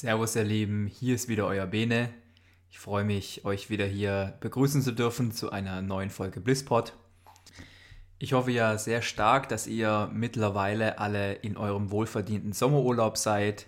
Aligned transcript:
Servus 0.00 0.34
ihr 0.34 0.44
Lieben, 0.44 0.86
hier 0.86 1.14
ist 1.14 1.28
wieder 1.28 1.46
euer 1.46 1.66
Bene. 1.66 2.08
Ich 2.70 2.78
freue 2.78 3.04
mich, 3.04 3.44
euch 3.44 3.68
wieder 3.68 3.84
hier 3.84 4.32
begrüßen 4.40 4.80
zu 4.80 4.92
dürfen 4.92 5.30
zu 5.30 5.50
einer 5.50 5.82
neuen 5.82 6.08
Folge 6.08 6.40
Blisspot. 6.40 6.94
Ich 8.18 8.32
hoffe 8.32 8.50
ja 8.50 8.78
sehr 8.78 9.02
stark, 9.02 9.50
dass 9.50 9.66
ihr 9.66 10.08
mittlerweile 10.10 10.98
alle 10.98 11.34
in 11.34 11.58
eurem 11.58 11.90
wohlverdienten 11.90 12.54
Sommerurlaub 12.54 13.18
seid, 13.18 13.66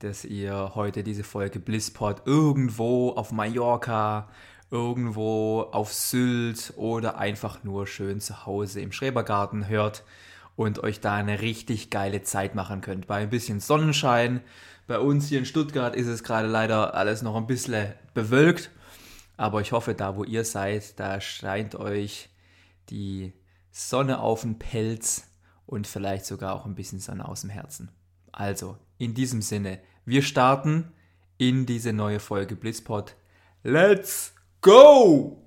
dass 0.00 0.26
ihr 0.26 0.72
heute 0.74 1.02
diese 1.02 1.24
Folge 1.24 1.60
Blisspot 1.60 2.26
irgendwo 2.26 3.12
auf 3.12 3.32
Mallorca, 3.32 4.28
irgendwo 4.70 5.62
auf 5.62 5.94
Sylt 5.94 6.74
oder 6.76 7.16
einfach 7.16 7.64
nur 7.64 7.86
schön 7.86 8.20
zu 8.20 8.44
Hause 8.44 8.82
im 8.82 8.92
Schrebergarten 8.92 9.66
hört 9.66 10.04
und 10.60 10.80
euch 10.80 11.00
da 11.00 11.14
eine 11.14 11.40
richtig 11.40 11.88
geile 11.88 12.22
Zeit 12.22 12.54
machen 12.54 12.82
könnt. 12.82 13.06
Bei 13.06 13.22
ein 13.22 13.30
bisschen 13.30 13.60
Sonnenschein 13.60 14.42
bei 14.86 14.98
uns 14.98 15.28
hier 15.28 15.38
in 15.38 15.46
Stuttgart 15.46 15.96
ist 15.96 16.06
es 16.06 16.22
gerade 16.22 16.48
leider 16.48 16.94
alles 16.94 17.22
noch 17.22 17.34
ein 17.36 17.46
bisschen 17.46 17.94
bewölkt. 18.12 18.70
Aber 19.38 19.62
ich 19.62 19.72
hoffe, 19.72 19.94
da 19.94 20.16
wo 20.16 20.24
ihr 20.24 20.44
seid, 20.44 21.00
da 21.00 21.18
scheint 21.22 21.76
euch 21.76 22.28
die 22.90 23.32
Sonne 23.70 24.20
auf 24.20 24.42
den 24.42 24.58
Pelz 24.58 25.30
und 25.64 25.86
vielleicht 25.86 26.26
sogar 26.26 26.54
auch 26.54 26.66
ein 26.66 26.74
bisschen 26.74 27.00
Sonne 27.00 27.26
aus 27.26 27.40
dem 27.40 27.48
Herzen. 27.48 27.90
Also, 28.30 28.76
in 28.98 29.14
diesem 29.14 29.40
Sinne, 29.40 29.78
wir 30.04 30.20
starten 30.20 30.92
in 31.38 31.64
diese 31.64 31.94
neue 31.94 32.20
Folge 32.20 32.54
Blitzpod. 32.54 33.16
Let's 33.62 34.34
go! 34.60 35.40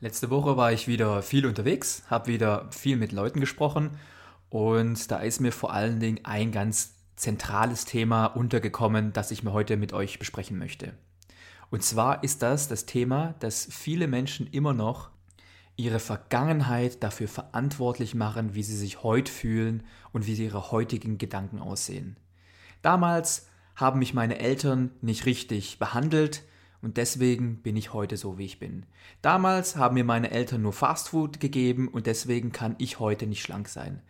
Letzte 0.00 0.30
Woche 0.30 0.56
war 0.56 0.72
ich 0.72 0.86
wieder 0.86 1.22
viel 1.22 1.44
unterwegs, 1.44 2.04
habe 2.08 2.28
wieder 2.28 2.70
viel 2.70 2.96
mit 2.96 3.10
Leuten 3.10 3.40
gesprochen 3.40 3.98
und 4.48 5.10
da 5.10 5.18
ist 5.18 5.40
mir 5.40 5.50
vor 5.50 5.72
allen 5.72 5.98
Dingen 5.98 6.20
ein 6.22 6.52
ganz 6.52 6.94
zentrales 7.16 7.84
Thema 7.84 8.26
untergekommen, 8.26 9.12
das 9.12 9.32
ich 9.32 9.42
mir 9.42 9.52
heute 9.52 9.76
mit 9.76 9.92
euch 9.92 10.20
besprechen 10.20 10.56
möchte. 10.56 10.94
Und 11.70 11.82
zwar 11.82 12.22
ist 12.22 12.42
das 12.42 12.68
das 12.68 12.86
Thema, 12.86 13.34
dass 13.40 13.66
viele 13.72 14.06
Menschen 14.06 14.46
immer 14.46 14.72
noch 14.72 15.10
ihre 15.74 15.98
Vergangenheit 15.98 17.02
dafür 17.02 17.26
verantwortlich 17.26 18.14
machen, 18.14 18.54
wie 18.54 18.62
sie 18.62 18.76
sich 18.76 19.02
heute 19.02 19.32
fühlen 19.32 19.82
und 20.12 20.28
wie 20.28 20.34
ihre 20.34 20.70
heutigen 20.70 21.18
Gedanken 21.18 21.58
aussehen. 21.58 22.16
Damals 22.82 23.48
haben 23.74 23.98
mich 23.98 24.14
meine 24.14 24.38
Eltern 24.38 24.92
nicht 25.00 25.26
richtig 25.26 25.80
behandelt 25.80 26.44
und 26.80 26.96
deswegen 26.96 27.56
bin 27.62 27.76
ich 27.76 27.92
heute 27.92 28.16
so, 28.16 28.38
wie 28.38 28.44
ich 28.44 28.58
bin. 28.58 28.86
Damals 29.20 29.76
haben 29.76 29.94
mir 29.94 30.04
meine 30.04 30.30
Eltern 30.30 30.62
nur 30.62 30.72
Fastfood 30.72 31.40
gegeben 31.40 31.88
und 31.88 32.06
deswegen 32.06 32.52
kann 32.52 32.76
ich 32.78 33.00
heute 33.00 33.26
nicht 33.26 33.42
schlank 33.42 33.68
sein. 33.68 34.02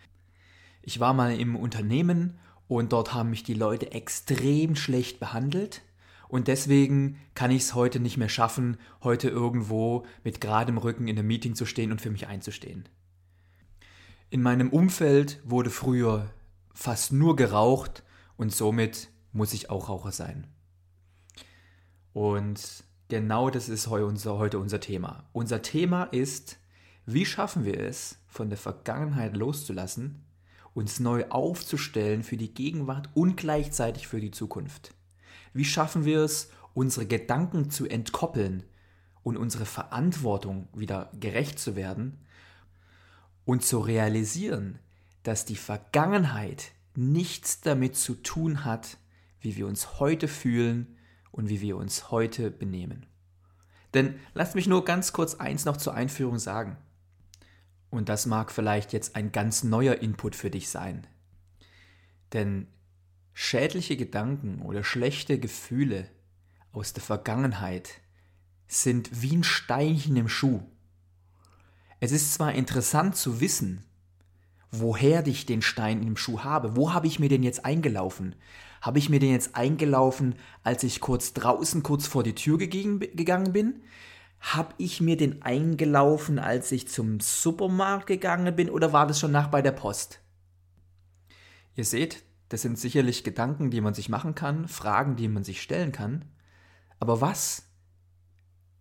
Ich 0.82 1.00
war 1.00 1.14
mal 1.14 1.38
im 1.38 1.56
Unternehmen 1.56 2.38
und 2.66 2.92
dort 2.92 3.14
haben 3.14 3.30
mich 3.30 3.42
die 3.42 3.54
Leute 3.54 3.92
extrem 3.92 4.76
schlecht 4.76 5.18
behandelt. 5.18 5.82
Und 6.28 6.46
deswegen 6.46 7.18
kann 7.34 7.50
ich 7.50 7.62
es 7.62 7.74
heute 7.74 8.00
nicht 8.00 8.18
mehr 8.18 8.28
schaffen, 8.28 8.76
heute 9.02 9.30
irgendwo 9.30 10.04
mit 10.24 10.42
geradem 10.42 10.76
Rücken 10.76 11.08
in 11.08 11.18
einem 11.18 11.26
Meeting 11.26 11.54
zu 11.54 11.64
stehen 11.64 11.90
und 11.90 12.02
für 12.02 12.10
mich 12.10 12.26
einzustehen. 12.26 12.86
In 14.28 14.42
meinem 14.42 14.68
Umfeld 14.68 15.40
wurde 15.44 15.70
früher 15.70 16.30
fast 16.74 17.12
nur 17.12 17.34
geraucht 17.34 18.02
und 18.36 18.54
somit 18.54 19.08
muss 19.32 19.54
ich 19.54 19.70
auch 19.70 19.88
Raucher 19.88 20.12
sein. 20.12 20.46
Und 22.18 22.82
genau 23.06 23.48
das 23.48 23.68
ist 23.68 23.86
heute 23.86 24.58
unser 24.58 24.80
Thema. 24.80 25.28
Unser 25.32 25.62
Thema 25.62 26.02
ist, 26.02 26.58
wie 27.06 27.24
schaffen 27.24 27.64
wir 27.64 27.78
es, 27.78 28.18
von 28.26 28.48
der 28.48 28.58
Vergangenheit 28.58 29.36
loszulassen 29.36 30.24
uns 30.74 30.98
neu 30.98 31.26
aufzustellen 31.28 32.24
für 32.24 32.36
die 32.36 32.52
Gegenwart 32.52 33.08
und 33.14 33.36
gleichzeitig 33.36 34.08
für 34.08 34.18
die 34.18 34.32
Zukunft? 34.32 34.96
Wie 35.52 35.64
schaffen 35.64 36.04
wir 36.04 36.22
es, 36.22 36.50
unsere 36.74 37.06
Gedanken 37.06 37.70
zu 37.70 37.86
entkoppeln 37.86 38.64
und 39.22 39.36
unsere 39.36 39.64
Verantwortung 39.64 40.66
wieder 40.74 41.12
gerecht 41.20 41.60
zu 41.60 41.76
werden 41.76 42.18
und 43.44 43.64
zu 43.64 43.78
realisieren, 43.78 44.80
dass 45.22 45.44
die 45.44 45.54
Vergangenheit 45.54 46.72
nichts 46.96 47.60
damit 47.60 47.94
zu 47.94 48.16
tun 48.16 48.64
hat, 48.64 48.98
wie 49.40 49.54
wir 49.54 49.68
uns 49.68 50.00
heute 50.00 50.26
fühlen 50.26 50.97
und 51.38 51.48
wie 51.48 51.60
wir 51.60 51.76
uns 51.76 52.10
heute 52.10 52.50
benehmen. 52.50 53.06
Denn 53.94 54.18
lasst 54.34 54.56
mich 54.56 54.66
nur 54.66 54.84
ganz 54.84 55.12
kurz 55.12 55.36
eins 55.36 55.64
noch 55.64 55.76
zur 55.76 55.94
Einführung 55.94 56.40
sagen. 56.40 56.76
Und 57.90 58.08
das 58.08 58.26
mag 58.26 58.50
vielleicht 58.50 58.92
jetzt 58.92 59.14
ein 59.14 59.30
ganz 59.30 59.62
neuer 59.62 59.94
Input 59.94 60.34
für 60.34 60.50
dich 60.50 60.68
sein. 60.68 61.06
Denn 62.32 62.66
schädliche 63.34 63.96
Gedanken 63.96 64.62
oder 64.62 64.82
schlechte 64.82 65.38
Gefühle 65.38 66.10
aus 66.72 66.92
der 66.92 67.04
Vergangenheit 67.04 68.00
sind 68.66 69.22
wie 69.22 69.36
ein 69.36 69.44
Steinchen 69.44 70.16
im 70.16 70.28
Schuh. 70.28 70.60
Es 72.00 72.10
ist 72.10 72.34
zwar 72.34 72.52
interessant 72.52 73.14
zu 73.14 73.40
wissen, 73.40 73.84
woher 74.72 75.24
ich 75.24 75.46
den 75.46 75.62
Stein 75.62 76.02
im 76.02 76.16
Schuh 76.16 76.40
habe. 76.40 76.74
Wo 76.74 76.92
habe 76.92 77.06
ich 77.06 77.20
mir 77.20 77.28
den 77.28 77.44
jetzt 77.44 77.64
eingelaufen? 77.64 78.34
Habe 78.80 78.98
ich 78.98 79.08
mir 79.08 79.20
den 79.20 79.32
jetzt 79.32 79.56
eingelaufen, 79.56 80.36
als 80.62 80.82
ich 80.84 81.00
kurz 81.00 81.32
draußen, 81.32 81.82
kurz 81.82 82.06
vor 82.06 82.22
die 82.22 82.34
Tür 82.34 82.58
gegangen 82.58 83.52
bin? 83.52 83.82
Habe 84.40 84.74
ich 84.78 85.00
mir 85.00 85.16
den 85.16 85.42
eingelaufen, 85.42 86.38
als 86.38 86.70
ich 86.70 86.88
zum 86.88 87.18
Supermarkt 87.20 88.06
gegangen 88.06 88.54
bin, 88.54 88.70
oder 88.70 88.92
war 88.92 89.06
das 89.06 89.18
schon 89.18 89.32
nach 89.32 89.48
bei 89.48 89.62
der 89.62 89.72
Post? 89.72 90.20
Ihr 91.74 91.84
seht, 91.84 92.22
das 92.48 92.62
sind 92.62 92.78
sicherlich 92.78 93.24
Gedanken, 93.24 93.70
die 93.70 93.80
man 93.80 93.94
sich 93.94 94.08
machen 94.08 94.34
kann, 94.34 94.68
Fragen, 94.68 95.16
die 95.16 95.28
man 95.28 95.44
sich 95.44 95.60
stellen 95.60 95.92
kann. 95.92 96.24
Aber 97.00 97.20
was 97.20 97.64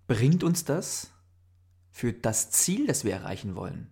bringt 0.07 0.43
uns 0.43 0.63
das 0.63 1.11
für 1.91 2.13
das 2.13 2.51
Ziel, 2.51 2.87
das 2.87 3.03
wir 3.03 3.13
erreichen 3.13 3.55
wollen? 3.55 3.89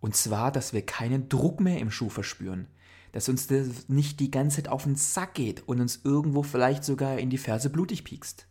Und 0.00 0.14
zwar, 0.14 0.52
dass 0.52 0.72
wir 0.72 0.86
keinen 0.86 1.28
Druck 1.28 1.60
mehr 1.60 1.80
im 1.80 1.90
Schuh 1.90 2.08
verspüren, 2.08 2.68
dass 3.12 3.28
uns 3.28 3.46
das 3.46 3.88
nicht 3.88 4.20
die 4.20 4.30
ganze 4.30 4.56
Zeit 4.56 4.68
auf 4.68 4.84
den 4.84 4.96
Sack 4.96 5.34
geht 5.34 5.66
und 5.66 5.80
uns 5.80 6.00
irgendwo 6.04 6.42
vielleicht 6.42 6.84
sogar 6.84 7.18
in 7.18 7.30
die 7.30 7.38
Ferse 7.38 7.70
blutig 7.70 8.04
piekst. 8.04 8.46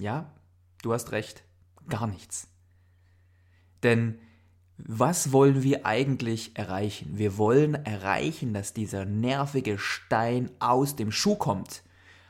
Ja, 0.00 0.32
Du 0.82 0.92
hast 0.92 1.12
recht, 1.12 1.44
gar 1.88 2.08
nichts. 2.08 2.48
Denn 3.84 4.18
was 4.76 5.30
wollen 5.30 5.62
wir 5.62 5.86
eigentlich 5.86 6.56
erreichen? 6.58 7.16
Wir 7.16 7.38
wollen 7.38 7.74
erreichen, 7.74 8.52
dass 8.52 8.74
dieser 8.74 9.04
nervige 9.04 9.78
Stein 9.78 10.50
aus 10.58 10.96
dem 10.96 11.12
Schuh 11.12 11.36
kommt. 11.36 11.84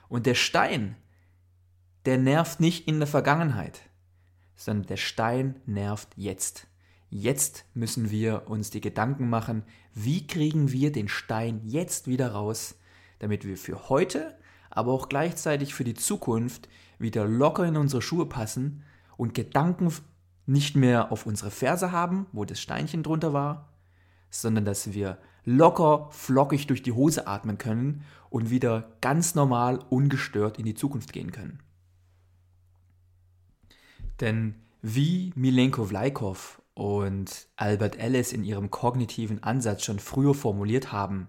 Und 0.09 0.27
der 0.27 0.35
Stein, 0.35 0.97
der 2.05 2.19
nervt 2.19 2.61
nicht 2.61 2.87
in 2.87 2.99
der 2.99 3.07
Vergangenheit, 3.07 3.81
sondern 4.55 4.87
der 4.87 4.99
Stein 4.99 5.61
nervt 5.65 6.11
jetzt. 6.17 6.67
Jetzt 7.09 7.65
müssen 7.73 8.11
wir 8.11 8.49
uns 8.49 8.69
die 8.69 8.83
Gedanken 8.83 9.31
machen, 9.31 9.65
wie 9.95 10.27
kriegen 10.27 10.73
wir 10.73 10.93
den 10.93 11.09
Stein 11.09 11.61
jetzt 11.65 12.07
wieder 12.07 12.33
raus, 12.33 12.77
damit 13.19 13.47
wir 13.47 13.57
für 13.57 13.89
heute, 13.89 14.37
aber 14.71 14.93
auch 14.93 15.09
gleichzeitig 15.09 15.75
für 15.75 15.85
die 15.85 15.95
Zukunft 15.95 16.69
wieder 16.99 17.27
locker 17.27 17.67
in 17.67 17.77
unsere 17.77 18.03
Schuhe 18.03 18.27
passen 18.27 18.83
und 19.17 19.35
Gedanken 19.35 19.93
nicht 20.47 20.77
mehr 20.77 21.13
auf 21.13 21.27
unsere 21.27 21.51
Ferse 21.51 21.93
haben, 21.93 22.27
wo 22.33 22.45
das 22.45 22.61
Steinchen 22.61 23.03
drunter 23.03 23.33
war, 23.33 23.69
sondern 24.31 24.65
dass 24.65 24.93
wir 24.93 25.19
locker, 25.45 26.09
flockig 26.11 26.67
durch 26.67 26.83
die 26.83 26.93
Hose 26.93 27.27
atmen 27.27 27.59
können 27.59 28.05
und 28.31 28.51
wieder 28.51 28.93
ganz 29.01 29.35
normal, 29.35 29.81
ungestört 29.91 30.59
in 30.59 30.65
die 30.65 30.75
Zukunft 30.75 31.13
gehen 31.13 31.33
können. 31.33 31.61
Denn 34.21 34.55
wie 34.81 35.33
Milenko 35.35 35.85
Vlaikov 35.85 36.62
und 36.75 37.49
Albert 37.57 37.99
Ellis 37.99 38.33
in 38.33 38.45
ihrem 38.45 38.71
kognitiven 38.71 39.43
Ansatz 39.43 39.85
schon 39.85 39.99
früher 39.99 40.35
formuliert 40.35 40.93
haben, 40.93 41.29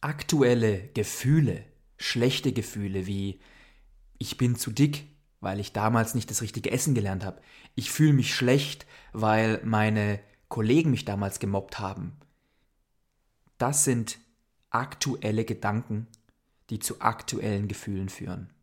aktuelle 0.00 0.88
Gefühle, 0.88 1.64
schlechte 1.96 2.52
Gefühle 2.52 3.06
wie 3.06 3.40
ich 4.18 4.36
bin 4.36 4.56
zu 4.56 4.70
dick, 4.70 5.06
weil 5.40 5.60
ich 5.60 5.72
damals 5.72 6.14
nicht 6.14 6.30
das 6.30 6.42
richtige 6.42 6.70
Essen 6.70 6.94
gelernt 6.94 7.24
habe. 7.24 7.40
Ich 7.74 7.90
fühle 7.90 8.12
mich 8.12 8.34
schlecht, 8.34 8.86
weil 9.12 9.60
meine 9.64 10.20
Kollegen 10.48 10.90
mich 10.90 11.04
damals 11.04 11.38
gemobbt 11.38 11.78
haben. 11.78 12.16
Das 13.58 13.84
sind 13.84 14.18
aktuelle 14.70 15.44
Gedanken, 15.44 16.06
die 16.70 16.78
zu 16.78 17.00
aktuellen 17.00 17.68
Gefühlen 17.68 18.08
führen. 18.08 18.53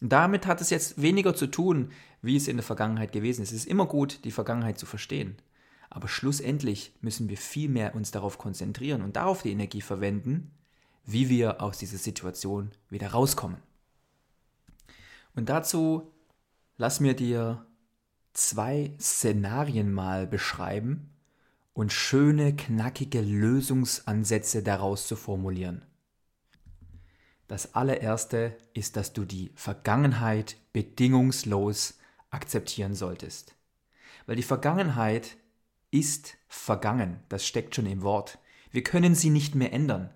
Damit 0.00 0.46
hat 0.46 0.60
es 0.60 0.70
jetzt 0.70 1.00
weniger 1.00 1.34
zu 1.34 1.46
tun, 1.46 1.90
wie 2.22 2.36
es 2.36 2.48
in 2.48 2.56
der 2.56 2.64
Vergangenheit 2.64 3.12
gewesen 3.12 3.42
ist. 3.42 3.50
Es 3.52 3.58
ist 3.58 3.68
immer 3.68 3.86
gut, 3.86 4.24
die 4.24 4.30
Vergangenheit 4.30 4.78
zu 4.78 4.86
verstehen. 4.86 5.36
Aber 5.90 6.08
schlussendlich 6.08 6.94
müssen 7.00 7.28
wir 7.28 7.36
viel 7.36 7.68
mehr 7.68 7.94
uns 7.94 8.10
darauf 8.10 8.38
konzentrieren 8.38 9.02
und 9.02 9.16
darauf 9.16 9.42
die 9.42 9.50
Energie 9.50 9.80
verwenden, 9.80 10.52
wie 11.04 11.28
wir 11.28 11.60
aus 11.60 11.78
dieser 11.78 11.98
Situation 11.98 12.70
wieder 12.88 13.08
rauskommen. 13.08 13.58
Und 15.34 15.48
dazu 15.48 16.12
lass 16.76 17.00
mir 17.00 17.14
dir 17.14 17.66
zwei 18.32 18.94
Szenarien 19.00 19.92
mal 19.92 20.26
beschreiben 20.26 21.10
und 21.72 21.92
schöne, 21.92 22.54
knackige 22.54 23.20
Lösungsansätze 23.20 24.62
daraus 24.62 25.06
zu 25.06 25.16
formulieren. 25.16 25.82
Das 27.50 27.74
allererste 27.74 28.56
ist, 28.74 28.94
dass 28.94 29.12
du 29.12 29.24
die 29.24 29.50
Vergangenheit 29.56 30.56
bedingungslos 30.72 31.98
akzeptieren 32.30 32.94
solltest. 32.94 33.56
Weil 34.26 34.36
die 34.36 34.44
Vergangenheit 34.44 35.36
ist 35.90 36.36
vergangen, 36.46 37.18
das 37.28 37.44
steckt 37.44 37.74
schon 37.74 37.86
im 37.86 38.02
Wort. 38.02 38.38
Wir 38.70 38.84
können 38.84 39.16
sie 39.16 39.30
nicht 39.30 39.56
mehr 39.56 39.72
ändern 39.72 40.10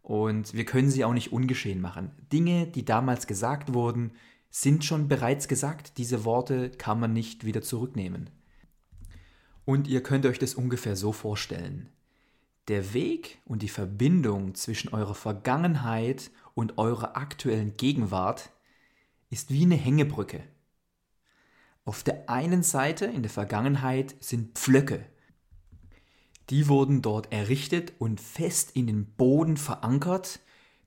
und 0.00 0.54
wir 0.54 0.64
können 0.64 0.90
sie 0.90 1.04
auch 1.04 1.12
nicht 1.12 1.30
ungeschehen 1.30 1.82
machen. 1.82 2.10
Dinge, 2.32 2.66
die 2.66 2.86
damals 2.86 3.26
gesagt 3.26 3.74
wurden, 3.74 4.12
sind 4.48 4.82
schon 4.82 5.08
bereits 5.08 5.48
gesagt. 5.48 5.98
Diese 5.98 6.24
Worte 6.24 6.70
kann 6.70 6.98
man 6.98 7.12
nicht 7.12 7.44
wieder 7.44 7.60
zurücknehmen. 7.60 8.30
Und 9.66 9.88
ihr 9.88 10.02
könnt 10.02 10.24
euch 10.24 10.38
das 10.38 10.54
ungefähr 10.54 10.96
so 10.96 11.12
vorstellen. 11.12 11.90
Der 12.68 12.94
Weg 12.94 13.42
und 13.44 13.60
die 13.60 13.68
Verbindung 13.68 14.54
zwischen 14.54 14.94
eurer 14.94 15.14
Vergangenheit 15.14 16.30
und 16.54 16.78
eurer 16.78 17.16
aktuellen 17.16 17.76
Gegenwart 17.76 18.50
ist 19.30 19.50
wie 19.50 19.62
eine 19.62 19.76
Hängebrücke. 19.76 20.42
Auf 21.84 22.02
der 22.02 22.28
einen 22.28 22.62
Seite 22.62 23.06
in 23.06 23.22
der 23.22 23.30
Vergangenheit 23.30 24.14
sind 24.20 24.58
Pflöcke. 24.58 25.04
Die 26.50 26.68
wurden 26.68 27.02
dort 27.02 27.32
errichtet 27.32 27.92
und 27.98 28.20
fest 28.20 28.72
in 28.74 28.86
den 28.86 29.06
Boden 29.06 29.56
verankert 29.56 30.40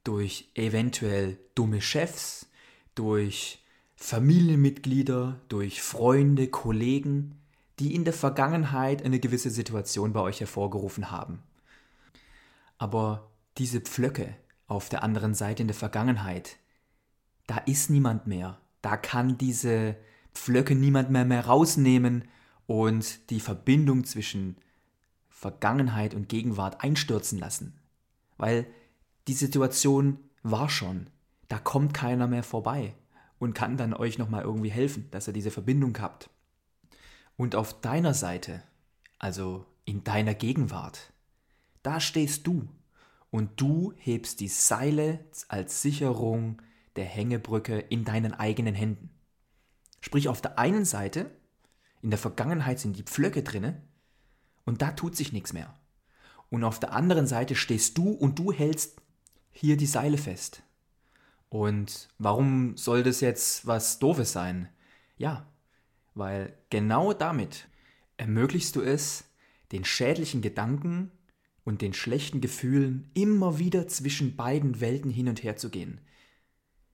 durch 0.03 0.51
eventuell 0.53 1.39
dumme 1.55 1.81
Chefs, 1.81 2.47
durch 2.93 3.63
Familienmitglieder, 3.95 5.41
durch 5.47 5.81
Freunde, 5.81 6.47
Kollegen, 6.47 7.39
die 7.79 7.95
in 7.95 8.05
der 8.05 8.13
Vergangenheit 8.13 9.03
eine 9.03 9.19
gewisse 9.19 9.49
Situation 9.49 10.13
bei 10.13 10.21
euch 10.21 10.39
hervorgerufen 10.39 11.11
haben. 11.11 11.41
Aber 12.77 13.31
diese 13.57 13.81
Pflöcke 13.81 14.35
auf 14.67 14.89
der 14.89 15.03
anderen 15.03 15.33
Seite 15.33 15.61
in 15.61 15.67
der 15.67 15.75
Vergangenheit, 15.75 16.57
da 17.47 17.57
ist 17.57 17.89
niemand 17.89 18.27
mehr. 18.27 18.59
Da 18.81 18.97
kann 18.97 19.37
diese 19.37 19.95
Pflöcke 20.33 20.75
niemand 20.75 21.09
mehr, 21.09 21.25
mehr 21.25 21.45
rausnehmen 21.45 22.25
und 22.67 23.29
die 23.29 23.39
Verbindung 23.39 24.05
zwischen 24.05 24.57
Vergangenheit 25.29 26.13
und 26.13 26.29
Gegenwart 26.29 26.83
einstürzen 26.83 27.37
lassen. 27.37 27.79
Weil 28.37 28.65
die 29.27 29.33
Situation 29.33 30.19
war 30.43 30.69
schon. 30.69 31.09
Da 31.47 31.59
kommt 31.59 31.93
keiner 31.93 32.27
mehr 32.27 32.43
vorbei 32.43 32.95
und 33.37 33.53
kann 33.53 33.77
dann 33.77 33.93
euch 33.93 34.17
nochmal 34.17 34.43
irgendwie 34.43 34.71
helfen, 34.71 35.07
dass 35.11 35.27
ihr 35.27 35.33
diese 35.33 35.51
Verbindung 35.51 35.97
habt. 35.99 36.29
Und 37.37 37.55
auf 37.55 37.79
deiner 37.81 38.13
Seite, 38.13 38.63
also 39.19 39.65
in 39.83 40.03
deiner 40.03 40.33
Gegenwart, 40.33 41.13
da 41.83 41.99
stehst 41.99 42.47
du 42.47 42.67
und 43.35 43.59
du 43.59 43.91
hebst 43.97 44.39
die 44.39 44.47
Seile 44.47 45.19
als 45.49 45.81
Sicherung 45.81 46.61
der 46.95 47.03
Hängebrücke 47.03 47.79
in 47.79 48.05
deinen 48.05 48.33
eigenen 48.33 48.75
Händen. 48.75 49.09
Sprich, 49.99 50.29
auf 50.29 50.39
der 50.39 50.57
einen 50.57 50.85
Seite, 50.85 51.29
in 52.01 52.11
der 52.11 52.17
Vergangenheit 52.17 52.79
sind 52.79 52.95
die 52.95 53.03
Pflöcke 53.03 53.43
drinne 53.43 53.81
und 54.63 54.81
da 54.81 54.91
tut 54.91 55.17
sich 55.17 55.33
nichts 55.33 55.51
mehr. 55.51 55.73
Und 56.49 56.63
auf 56.63 56.79
der 56.79 56.93
anderen 56.93 57.27
Seite 57.27 57.55
stehst 57.55 57.97
du 57.97 58.09
und 58.11 58.39
du 58.39 58.53
hältst 58.53 59.01
hier 59.51 59.75
die 59.75 59.85
Seile 59.85 60.17
fest. 60.17 60.63
Und 61.49 62.07
warum 62.17 62.77
soll 62.77 63.03
das 63.03 63.19
jetzt 63.19 63.67
was 63.67 63.99
Doofes 63.99 64.31
sein? 64.31 64.69
Ja, 65.17 65.45
weil 66.13 66.57
genau 66.69 67.11
damit 67.11 67.67
ermöglichst 68.15 68.77
du 68.77 68.81
es, 68.81 69.25
den 69.73 69.83
schädlichen 69.83 70.41
Gedanken 70.41 71.11
und 71.65 71.81
den 71.81 71.93
schlechten 71.93 72.39
Gefühlen 72.39 73.09
immer 73.13 73.59
wieder 73.59 73.87
zwischen 73.87 74.35
beiden 74.37 74.79
Welten 74.79 75.11
hin 75.11 75.27
und 75.27 75.43
her 75.43 75.57
zu 75.57 75.69
gehen. 75.69 75.99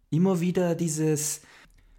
Immer 0.10 0.39
wieder 0.39 0.74
dieses, 0.74 1.41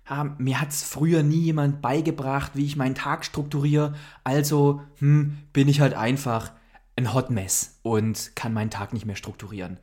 ah, 0.06 0.24
mir 0.38 0.60
hat's 0.60 0.82
früher 0.82 1.22
nie 1.22 1.42
jemand 1.42 1.80
beigebracht, 1.82 2.52
wie 2.54 2.64
ich 2.64 2.76
meinen 2.76 2.94
Tag 2.94 3.24
strukturiere, 3.24 3.94
also 4.24 4.82
hm, 4.98 5.38
bin 5.52 5.68
ich 5.68 5.80
halt 5.80 5.94
einfach 5.94 6.52
ein 6.96 7.14
Hot 7.14 7.30
Mess 7.30 7.78
und 7.82 8.34
kann 8.34 8.52
meinen 8.52 8.70
Tag 8.70 8.92
nicht 8.92 9.06
mehr 9.06 9.16
strukturieren. 9.16 9.78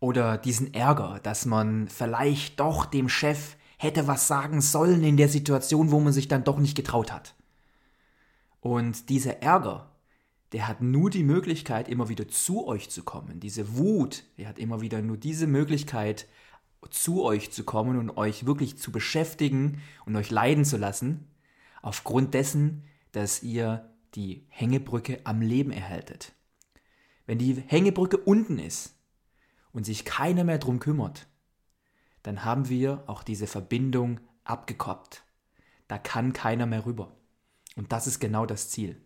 Oder 0.00 0.36
diesen 0.36 0.74
Ärger, 0.74 1.20
dass 1.22 1.46
man 1.46 1.88
vielleicht 1.88 2.60
doch 2.60 2.84
dem 2.84 3.08
Chef 3.08 3.56
hätte 3.78 4.06
was 4.06 4.28
sagen 4.28 4.60
sollen 4.60 5.02
in 5.02 5.16
der 5.16 5.28
Situation, 5.28 5.90
wo 5.90 6.00
man 6.00 6.12
sich 6.12 6.28
dann 6.28 6.44
doch 6.44 6.58
nicht 6.58 6.76
getraut 6.76 7.12
hat. 7.12 7.34
Und 8.60 9.08
dieser 9.08 9.42
Ärger, 9.42 9.90
der 10.54 10.66
hat 10.66 10.80
nur 10.80 11.10
die 11.10 11.24
Möglichkeit, 11.24 11.88
immer 11.88 12.08
wieder 12.08 12.28
zu 12.28 12.66
euch 12.66 12.88
zu 12.88 13.02
kommen. 13.02 13.40
Diese 13.40 13.76
Wut, 13.76 14.24
der 14.38 14.48
hat 14.48 14.58
immer 14.58 14.80
wieder 14.80 15.02
nur 15.02 15.18
diese 15.18 15.46
Möglichkeit, 15.46 16.26
zu 16.90 17.22
euch 17.22 17.50
zu 17.50 17.64
kommen 17.64 17.98
und 17.98 18.16
euch 18.16 18.46
wirklich 18.46 18.78
zu 18.78 18.92
beschäftigen 18.92 19.82
und 20.06 20.16
euch 20.16 20.30
leiden 20.30 20.64
zu 20.64 20.76
lassen, 20.76 21.28
aufgrund 21.82 22.32
dessen, 22.32 22.84
dass 23.12 23.42
ihr 23.42 23.90
die 24.14 24.46
Hängebrücke 24.48 25.20
am 25.24 25.42
Leben 25.42 25.72
erhaltet. 25.72 26.32
Wenn 27.26 27.38
die 27.38 27.62
Hängebrücke 27.66 28.16
unten 28.16 28.58
ist, 28.58 28.94
und 29.74 29.84
sich 29.84 30.06
keiner 30.06 30.44
mehr 30.44 30.58
drum 30.58 30.78
kümmert, 30.78 31.26
dann 32.22 32.44
haben 32.44 32.70
wir 32.70 33.02
auch 33.06 33.22
diese 33.22 33.46
Verbindung 33.46 34.20
abgekoppt. 34.44 35.24
Da 35.88 35.98
kann 35.98 36.32
keiner 36.32 36.64
mehr 36.64 36.86
rüber. 36.86 37.14
Und 37.76 37.92
das 37.92 38.06
ist 38.06 38.20
genau 38.20 38.46
das 38.46 38.70
Ziel. 38.70 39.02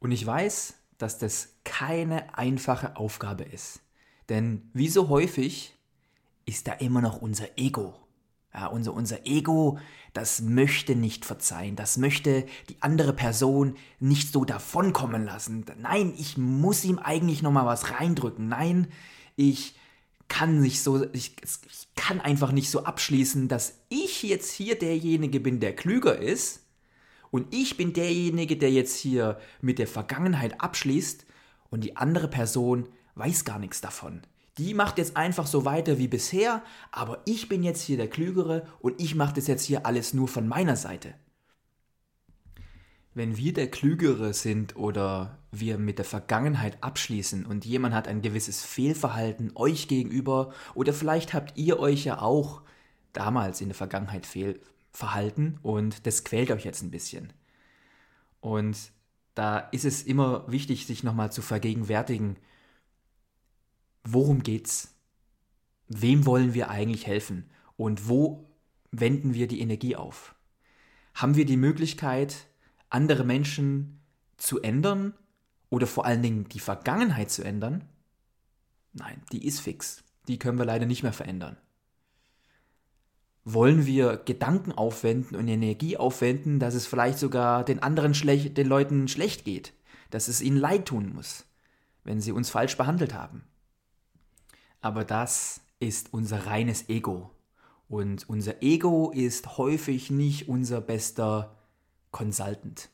Und 0.00 0.12
ich 0.12 0.26
weiß, 0.26 0.74
dass 0.98 1.18
das 1.18 1.54
keine 1.64 2.36
einfache 2.36 2.96
Aufgabe 2.96 3.44
ist. 3.44 3.80
Denn 4.28 4.70
wie 4.72 4.88
so 4.88 5.08
häufig 5.08 5.76
ist 6.46 6.66
da 6.66 6.72
immer 6.72 7.00
noch 7.00 7.22
unser 7.22 7.58
Ego. 7.58 7.94
Ja, 8.52 8.66
unser, 8.66 8.94
unser 8.94 9.26
Ego, 9.26 9.78
das 10.12 10.40
möchte 10.40 10.96
nicht 10.96 11.24
verzeihen, 11.24 11.76
das 11.76 11.98
möchte 11.98 12.46
die 12.68 12.82
andere 12.82 13.12
Person 13.12 13.76
nicht 14.00 14.32
so 14.32 14.44
davonkommen 14.44 15.24
lassen. 15.24 15.64
Nein, 15.78 16.14
ich 16.18 16.36
muss 16.36 16.84
ihm 16.84 16.98
eigentlich 16.98 17.42
nochmal 17.42 17.66
was 17.66 17.92
reindrücken. 17.92 18.48
Nein, 18.48 18.88
ich 19.36 19.76
kann 20.26 20.60
nicht 20.60 20.82
so, 20.82 21.04
ich, 21.12 21.36
ich 21.42 21.88
kann 21.94 22.20
einfach 22.20 22.50
nicht 22.50 22.70
so 22.70 22.84
abschließen, 22.84 23.46
dass 23.46 23.78
ich 23.88 24.24
jetzt 24.24 24.50
hier 24.50 24.76
derjenige 24.76 25.38
bin, 25.38 25.60
der 25.60 25.76
klüger 25.76 26.18
ist 26.18 26.62
und 27.30 27.54
ich 27.54 27.76
bin 27.76 27.92
derjenige, 27.92 28.56
der 28.56 28.70
jetzt 28.70 28.96
hier 28.96 29.38
mit 29.60 29.78
der 29.78 29.86
Vergangenheit 29.86 30.60
abschließt 30.60 31.26
und 31.70 31.84
die 31.84 31.96
andere 31.96 32.28
Person 32.28 32.88
weiß 33.14 33.44
gar 33.44 33.58
nichts 33.58 33.80
davon. 33.80 34.22
Die 34.58 34.74
macht 34.74 34.98
jetzt 34.98 35.16
einfach 35.16 35.46
so 35.46 35.64
weiter 35.64 35.98
wie 35.98 36.08
bisher, 36.08 36.62
aber 36.90 37.22
ich 37.24 37.48
bin 37.48 37.62
jetzt 37.62 37.82
hier 37.82 37.96
der 37.96 38.08
Klügere 38.08 38.66
und 38.80 39.00
ich 39.00 39.14
mache 39.14 39.34
das 39.34 39.46
jetzt 39.46 39.64
hier 39.64 39.86
alles 39.86 40.12
nur 40.12 40.28
von 40.28 40.48
meiner 40.48 40.76
Seite. 40.76 41.14
Wenn 43.14 43.36
wir 43.36 43.52
der 43.52 43.70
Klügere 43.70 44.32
sind 44.34 44.76
oder 44.76 45.38
wir 45.50 45.78
mit 45.78 45.98
der 45.98 46.04
Vergangenheit 46.04 46.82
abschließen 46.82 47.46
und 47.46 47.64
jemand 47.64 47.94
hat 47.94 48.06
ein 48.06 48.22
gewisses 48.22 48.62
Fehlverhalten 48.64 49.52
euch 49.54 49.88
gegenüber 49.88 50.52
oder 50.74 50.92
vielleicht 50.92 51.34
habt 51.34 51.56
ihr 51.56 51.78
euch 51.80 52.04
ja 52.04 52.20
auch 52.20 52.62
damals 53.12 53.60
in 53.60 53.68
der 53.68 53.74
Vergangenheit 53.74 54.26
fehlverhalten 54.92 55.58
und 55.62 56.06
das 56.06 56.24
quält 56.24 56.50
euch 56.50 56.64
jetzt 56.64 56.82
ein 56.82 56.90
bisschen. 56.90 57.32
Und 58.40 58.92
da 59.34 59.58
ist 59.58 59.84
es 59.84 60.02
immer 60.02 60.50
wichtig, 60.50 60.86
sich 60.86 61.02
nochmal 61.02 61.32
zu 61.32 61.42
vergegenwärtigen, 61.42 62.36
worum 64.04 64.42
geht's? 64.42 64.94
Wem 65.88 66.26
wollen 66.26 66.54
wir 66.54 66.70
eigentlich 66.70 67.06
helfen? 67.06 67.50
Und 67.76 68.08
wo 68.08 68.46
wenden 68.90 69.34
wir 69.34 69.48
die 69.48 69.60
Energie 69.60 69.96
auf? 69.96 70.34
Haben 71.14 71.36
wir 71.36 71.46
die 71.46 71.56
Möglichkeit, 71.56 72.46
andere 72.88 73.24
Menschen 73.24 74.00
zu 74.36 74.60
ändern 74.60 75.14
oder 75.68 75.86
vor 75.86 76.06
allen 76.06 76.22
Dingen 76.22 76.48
die 76.48 76.60
Vergangenheit 76.60 77.30
zu 77.30 77.42
ändern? 77.42 77.88
Nein, 78.92 79.22
die 79.32 79.46
ist 79.46 79.60
fix. 79.60 80.04
Die 80.28 80.38
können 80.38 80.58
wir 80.58 80.64
leider 80.64 80.86
nicht 80.86 81.02
mehr 81.02 81.12
verändern. 81.12 81.56
Wollen 83.44 83.86
wir 83.86 84.18
Gedanken 84.18 84.72
aufwenden 84.72 85.36
und 85.36 85.48
Energie 85.48 85.96
aufwenden, 85.96 86.58
dass 86.58 86.74
es 86.74 86.86
vielleicht 86.86 87.18
sogar 87.18 87.64
den 87.64 87.82
anderen 87.82 88.14
schlecht, 88.14 88.56
den 88.56 88.66
Leuten 88.66 89.08
schlecht 89.08 89.44
geht, 89.44 89.72
dass 90.10 90.28
es 90.28 90.42
ihnen 90.42 90.58
leid 90.58 90.86
tun 90.86 91.12
muss, 91.14 91.46
wenn 92.04 92.20
sie 92.20 92.32
uns 92.32 92.50
falsch 92.50 92.76
behandelt 92.76 93.14
haben? 93.14 93.42
Aber 94.82 95.04
das 95.04 95.62
ist 95.78 96.12
unser 96.12 96.46
reines 96.46 96.88
Ego. 96.88 97.30
Und 97.88 98.28
unser 98.28 98.62
Ego 98.62 99.10
ist 99.10 99.58
häufig 99.58 100.10
nicht 100.10 100.48
unser 100.48 100.80
bester 100.80 101.56
Consultant. 102.12 102.88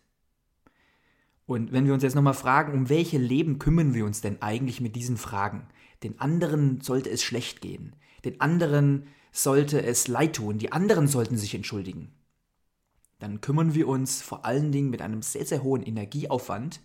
Und 1.45 1.73
wenn 1.73 1.87
wir 1.87 1.95
uns 1.95 2.03
jetzt 2.03 2.15
nochmal 2.15 2.35
fragen, 2.35 2.73
um 2.73 2.89
welche 2.89 3.19
Leben 3.19 3.59
kümmern 3.59 3.95
wir 3.95 4.05
uns 4.05 4.21
denn 4.21 4.43
eigentlich 4.43 4.81
mit 4.81 4.97
diesen 4.97 5.17
Fragen? 5.17 5.69
Den 6.03 6.21
anderen 6.21 6.81
sollte 6.81 7.11
es 7.11 7.23
schlecht 7.23 7.61
gehen. 7.61 7.95
Den 8.25 8.41
anderen 8.41 9.07
sollte 9.37 9.83
es 9.83 10.09
leid 10.09 10.37
tun. 10.37 10.59
Die 10.59 10.73
anderen 10.73 11.09
sollten 11.09 11.37
sich 11.37 11.55
entschuldigen. 11.55 12.11
Dann 13.19 13.41
kümmern 13.41 13.75
wir 13.75 13.87
uns 13.87 14.23
vor 14.23 14.45
allen 14.45 14.73
Dingen 14.73 14.91
mit 14.91 15.03
einem 15.03 15.21
sehr, 15.23 15.45
sehr 15.45 15.63
hohen 15.63 15.83
Energieaufwand 15.83 16.81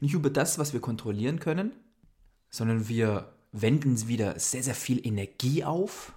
nicht 0.00 0.14
über 0.14 0.30
das, 0.30 0.58
was 0.58 0.72
wir 0.72 0.80
kontrollieren 0.80 1.38
können, 1.38 1.72
sondern 2.48 2.88
wir 2.88 3.34
wenden 3.52 4.08
wieder 4.08 4.38
sehr, 4.38 4.62
sehr 4.62 4.74
viel 4.74 5.06
Energie 5.06 5.64
auf 5.64 6.14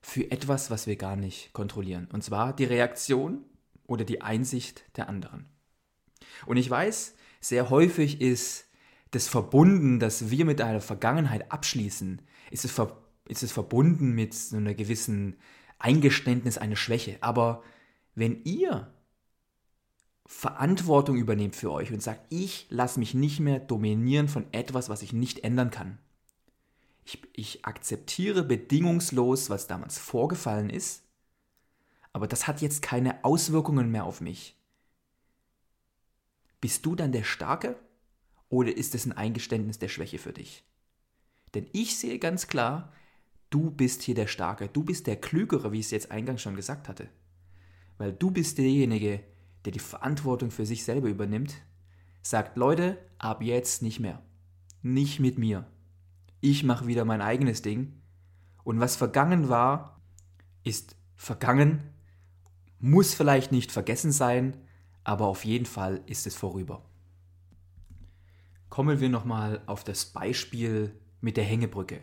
für 0.00 0.30
etwas, 0.30 0.70
was 0.70 0.86
wir 0.86 0.94
gar 0.94 1.16
nicht 1.16 1.52
kontrollieren. 1.52 2.08
Und 2.12 2.22
zwar 2.22 2.54
die 2.54 2.64
Reaktion 2.64 3.44
oder 3.86 4.04
die 4.04 4.22
Einsicht 4.22 4.84
der 4.96 5.08
anderen. 5.08 5.46
Und 6.46 6.58
ich 6.58 6.70
weiß, 6.70 7.14
sehr 7.40 7.70
häufig 7.70 8.20
ist 8.20 8.66
das 9.10 9.26
verbunden, 9.26 9.98
dass 9.98 10.30
wir 10.30 10.44
mit 10.44 10.60
einer 10.60 10.80
Vergangenheit 10.80 11.50
abschließen, 11.50 12.22
ist 12.52 12.64
es, 12.64 12.70
ver 12.70 12.96
ist 13.28 13.42
es 13.42 13.52
verbunden 13.52 14.12
mit 14.14 14.34
so 14.34 14.56
einer 14.56 14.74
gewissen 14.74 15.36
Eingeständnis 15.78 16.58
einer 16.58 16.76
Schwäche. 16.76 17.18
Aber 17.20 17.62
wenn 18.14 18.42
ihr 18.44 18.92
Verantwortung 20.26 21.16
übernehmt 21.16 21.56
für 21.56 21.72
euch 21.72 21.92
und 21.92 22.02
sagt, 22.02 22.20
ich 22.30 22.66
lasse 22.70 22.98
mich 22.98 23.14
nicht 23.14 23.40
mehr 23.40 23.60
dominieren 23.60 24.28
von 24.28 24.46
etwas, 24.52 24.88
was 24.88 25.02
ich 25.02 25.12
nicht 25.12 25.44
ändern 25.44 25.70
kann. 25.70 25.98
Ich, 27.04 27.22
ich 27.32 27.64
akzeptiere 27.64 28.42
bedingungslos, 28.42 29.48
was 29.48 29.66
damals 29.66 29.98
vorgefallen 29.98 30.68
ist 30.68 31.02
aber 32.12 32.26
das 32.26 32.46
hat 32.46 32.60
jetzt 32.60 32.82
keine 32.82 33.24
Auswirkungen 33.24 33.92
mehr 33.92 34.04
auf 34.04 34.20
mich. 34.20 34.56
Bist 36.60 36.84
du 36.84 36.96
dann 36.96 37.12
der 37.12 37.22
Starke 37.22 37.78
oder 38.48 38.76
ist 38.76 38.94
es 38.96 39.06
ein 39.06 39.12
Eingeständnis 39.12 39.78
der 39.78 39.88
Schwäche 39.88 40.18
für 40.18 40.32
dich? 40.32 40.64
Denn 41.54 41.68
ich 41.72 41.96
sehe 41.96 42.18
ganz 42.18 42.48
klar, 42.48 42.92
du 43.50 43.70
bist 43.70 44.02
hier 44.02 44.14
der 44.14 44.26
Starke, 44.26 44.68
du 44.68 44.84
bist 44.84 45.06
der 45.06 45.16
Klügere, 45.16 45.72
wie 45.72 45.80
ich 45.80 45.86
es 45.86 45.90
jetzt 45.90 46.10
eingangs 46.10 46.42
schon 46.42 46.56
gesagt 46.56 46.88
hatte. 46.88 47.08
Weil 47.96 48.12
du 48.12 48.30
bist 48.30 48.58
derjenige, 48.58 49.20
der 49.64 49.72
die 49.72 49.78
Verantwortung 49.78 50.50
für 50.50 50.66
sich 50.66 50.84
selber 50.84 51.08
übernimmt, 51.08 51.56
sagt, 52.22 52.56
Leute, 52.56 52.98
ab 53.18 53.42
jetzt 53.42 53.82
nicht 53.82 54.00
mehr. 54.00 54.22
Nicht 54.82 55.20
mit 55.20 55.38
mir. 55.38 55.66
Ich 56.40 56.62
mache 56.62 56.86
wieder 56.86 57.04
mein 57.04 57.20
eigenes 57.20 57.62
Ding. 57.62 58.00
Und 58.64 58.80
was 58.80 58.96
vergangen 58.96 59.48
war, 59.48 60.00
ist 60.62 60.96
vergangen 61.16 61.82
muss 62.80 63.14
vielleicht 63.14 63.52
nicht 63.52 63.72
vergessen 63.72 64.12
sein, 64.12 64.56
aber 65.04 65.26
auf 65.26 65.44
jeden 65.44 65.66
Fall 65.66 66.00
ist 66.06 66.26
es 66.26 66.36
vorüber. 66.36 66.84
Kommen 68.68 69.00
wir 69.00 69.08
nochmal 69.08 69.62
auf 69.66 69.82
das 69.82 70.04
Beispiel 70.04 70.94
mit 71.20 71.36
der 71.36 71.44
Hängebrücke. 71.44 72.00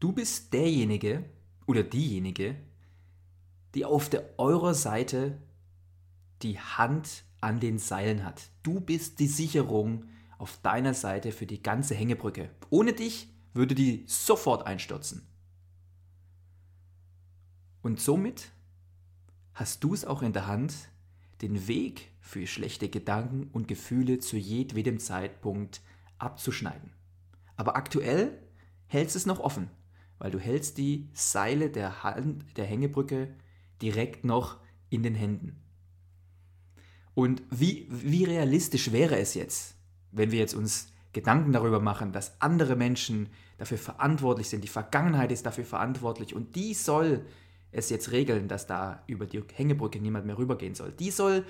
Du 0.00 0.12
bist 0.12 0.54
derjenige 0.54 1.24
oder 1.66 1.82
diejenige, 1.82 2.56
die 3.74 3.84
auf 3.84 4.08
der 4.08 4.38
eurer 4.38 4.74
Seite 4.74 5.40
die 6.42 6.58
Hand 6.58 7.24
an 7.42 7.60
den 7.60 7.78
Seilen 7.78 8.24
hat. 8.24 8.50
Du 8.62 8.80
bist 8.80 9.18
die 9.20 9.26
Sicherung 9.28 10.06
auf 10.38 10.58
deiner 10.62 10.94
Seite 10.94 11.32
für 11.32 11.46
die 11.46 11.62
ganze 11.62 11.94
Hängebrücke. 11.94 12.50
Ohne 12.70 12.94
dich 12.94 13.28
würde 13.52 13.74
die 13.74 14.04
sofort 14.06 14.66
einstürzen. 14.66 15.26
Und 17.82 18.00
somit 18.00 18.52
hast 19.52 19.84
du 19.84 19.92
es 19.92 20.06
auch 20.06 20.22
in 20.22 20.32
der 20.32 20.46
Hand, 20.46 20.74
den 21.42 21.68
Weg 21.68 22.10
für 22.20 22.46
schlechte 22.46 22.88
Gedanken 22.88 23.48
und 23.52 23.68
Gefühle 23.68 24.18
zu 24.18 24.36
jedwedem 24.38 24.98
Zeitpunkt 24.98 25.82
abzuschneiden. 26.18 26.92
Aber 27.56 27.76
aktuell 27.76 28.38
hältst 28.86 29.16
es 29.16 29.26
noch 29.26 29.40
offen, 29.40 29.70
weil 30.20 30.30
du 30.30 30.38
hältst 30.38 30.78
die 30.78 31.08
Seile 31.14 31.70
der, 31.70 32.04
Hand, 32.04 32.56
der 32.56 32.66
Hängebrücke 32.66 33.34
direkt 33.82 34.22
noch 34.22 34.58
in 34.90 35.02
den 35.02 35.14
Händen. 35.14 35.56
Und 37.14 37.42
wie, 37.50 37.88
wie 37.90 38.24
realistisch 38.24 38.92
wäre 38.92 39.18
es 39.18 39.34
jetzt, 39.34 39.74
wenn 40.12 40.30
wir 40.30 40.38
jetzt 40.38 40.54
uns 40.54 40.92
Gedanken 41.12 41.52
darüber 41.52 41.80
machen, 41.80 42.12
dass 42.12 42.40
andere 42.40 42.76
Menschen 42.76 43.30
dafür 43.58 43.78
verantwortlich 43.78 44.48
sind, 44.48 44.62
die 44.62 44.68
Vergangenheit 44.68 45.32
ist 45.32 45.46
dafür 45.46 45.64
verantwortlich 45.64 46.34
und 46.36 46.54
die 46.54 46.74
soll 46.74 47.24
es 47.72 47.88
jetzt 47.88 48.12
regeln, 48.12 48.46
dass 48.46 48.66
da 48.66 49.02
über 49.06 49.26
die 49.26 49.42
Hängebrücke 49.54 50.00
niemand 50.00 50.26
mehr 50.26 50.38
rübergehen 50.38 50.74
soll. 50.74 50.92
Die 50.92 51.10
soll 51.10 51.46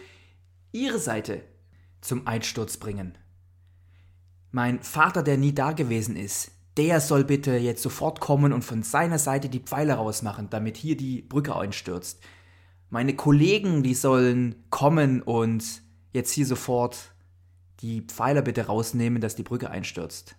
ihre 0.70 0.98
Seite 0.98 1.42
zum 2.00 2.26
Einsturz 2.26 2.76
bringen. 2.76 3.18
Mein 4.52 4.82
Vater, 4.82 5.22
der 5.22 5.38
nie 5.38 5.54
da 5.54 5.72
gewesen 5.72 6.16
ist, 6.16 6.52
der 6.80 7.00
soll 7.00 7.24
bitte 7.24 7.56
jetzt 7.56 7.82
sofort 7.82 8.20
kommen 8.20 8.52
und 8.52 8.62
von 8.62 8.82
seiner 8.82 9.18
Seite 9.18 9.48
die 9.50 9.60
Pfeile 9.60 9.94
rausmachen, 9.94 10.48
damit 10.48 10.78
hier 10.78 10.96
die 10.96 11.20
Brücke 11.20 11.54
einstürzt. 11.54 12.20
Meine 12.88 13.14
Kollegen, 13.14 13.82
die 13.82 13.94
sollen 13.94 14.56
kommen 14.70 15.22
und 15.22 15.82
jetzt 16.12 16.32
hier 16.32 16.46
sofort 16.46 17.12
die 17.80 18.00
Pfeiler 18.00 18.42
bitte 18.42 18.66
rausnehmen, 18.66 19.20
dass 19.20 19.36
die 19.36 19.42
Brücke 19.42 19.70
einstürzt. 19.70 20.36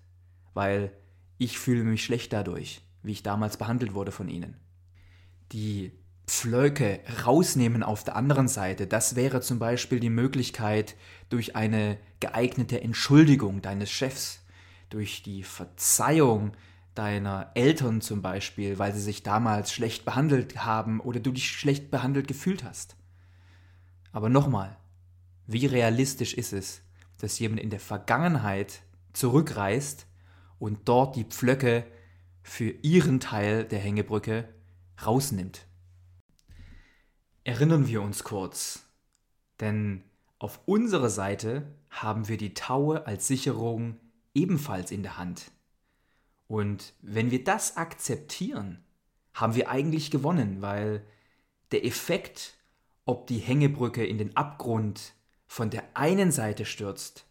Weil 0.53 0.91
ich 1.37 1.57
fühle 1.57 1.83
mich 1.83 2.03
schlecht 2.03 2.33
dadurch, 2.33 2.81
wie 3.03 3.11
ich 3.11 3.23
damals 3.23 3.57
behandelt 3.57 3.93
wurde 3.93 4.11
von 4.11 4.27
ihnen 4.27 4.57
die 5.51 5.91
Pflöcke 6.27 7.01
rausnehmen 7.25 7.83
auf 7.83 8.03
der 8.03 8.15
anderen 8.15 8.47
Seite. 8.47 8.87
Das 8.87 9.15
wäre 9.15 9.41
zum 9.41 9.59
Beispiel 9.59 9.99
die 9.99 10.09
Möglichkeit 10.09 10.95
durch 11.29 11.55
eine 11.55 11.97
geeignete 12.19 12.81
Entschuldigung 12.81 13.61
deines 13.61 13.91
Chefs, 13.91 14.40
durch 14.91 15.23
die 15.23 15.43
Verzeihung 15.43 16.51
deiner 16.93 17.51
Eltern 17.55 18.01
zum 18.01 18.21
Beispiel, 18.21 18.77
weil 18.77 18.93
sie 18.93 19.01
sich 19.01 19.23
damals 19.23 19.71
schlecht 19.71 20.05
behandelt 20.05 20.63
haben 20.63 20.99
oder 20.99 21.19
du 21.19 21.31
dich 21.31 21.49
schlecht 21.49 21.89
behandelt 21.89 22.27
gefühlt 22.27 22.63
hast. 22.63 22.95
Aber 24.11 24.29
nochmal, 24.29 24.77
wie 25.47 25.65
realistisch 25.65 26.33
ist 26.33 26.53
es, 26.53 26.81
dass 27.17 27.39
jemand 27.39 27.61
in 27.61 27.69
der 27.69 27.79
Vergangenheit 27.79 28.81
zurückreist 29.13 30.05
und 30.59 30.87
dort 30.87 31.15
die 31.15 31.23
Pflöcke 31.23 31.85
für 32.43 32.69
ihren 32.81 33.19
Teil 33.19 33.63
der 33.65 33.79
Hängebrücke 33.79 34.49
rausnimmt. 35.05 35.65
Erinnern 37.43 37.87
wir 37.87 38.01
uns 38.01 38.23
kurz, 38.23 38.85
denn 39.59 40.03
auf 40.39 40.59
unserer 40.65 41.09
Seite 41.09 41.73
haben 41.89 42.27
wir 42.27 42.37
die 42.37 42.53
Taue 42.53 43.07
als 43.07 43.27
Sicherung 43.27 43.97
ebenfalls 44.33 44.91
in 44.91 45.03
der 45.03 45.17
Hand. 45.17 45.51
Und 46.47 46.93
wenn 47.01 47.31
wir 47.31 47.43
das 47.43 47.77
akzeptieren, 47.77 48.83
haben 49.33 49.55
wir 49.55 49.69
eigentlich 49.69 50.11
gewonnen, 50.11 50.61
weil 50.61 51.05
der 51.71 51.85
Effekt, 51.85 52.57
ob 53.05 53.27
die 53.27 53.37
Hängebrücke 53.37 54.05
in 54.05 54.17
den 54.17 54.35
Abgrund 54.35 55.13
von 55.47 55.69
der 55.69 55.83
einen 55.95 56.31
Seite 56.31 56.65
stürzt 56.65 57.25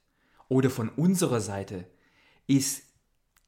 oder 0.49 0.71
von 0.71 0.89
unserer 0.89 1.41
Seite, 1.41 1.87
ist 2.47 2.83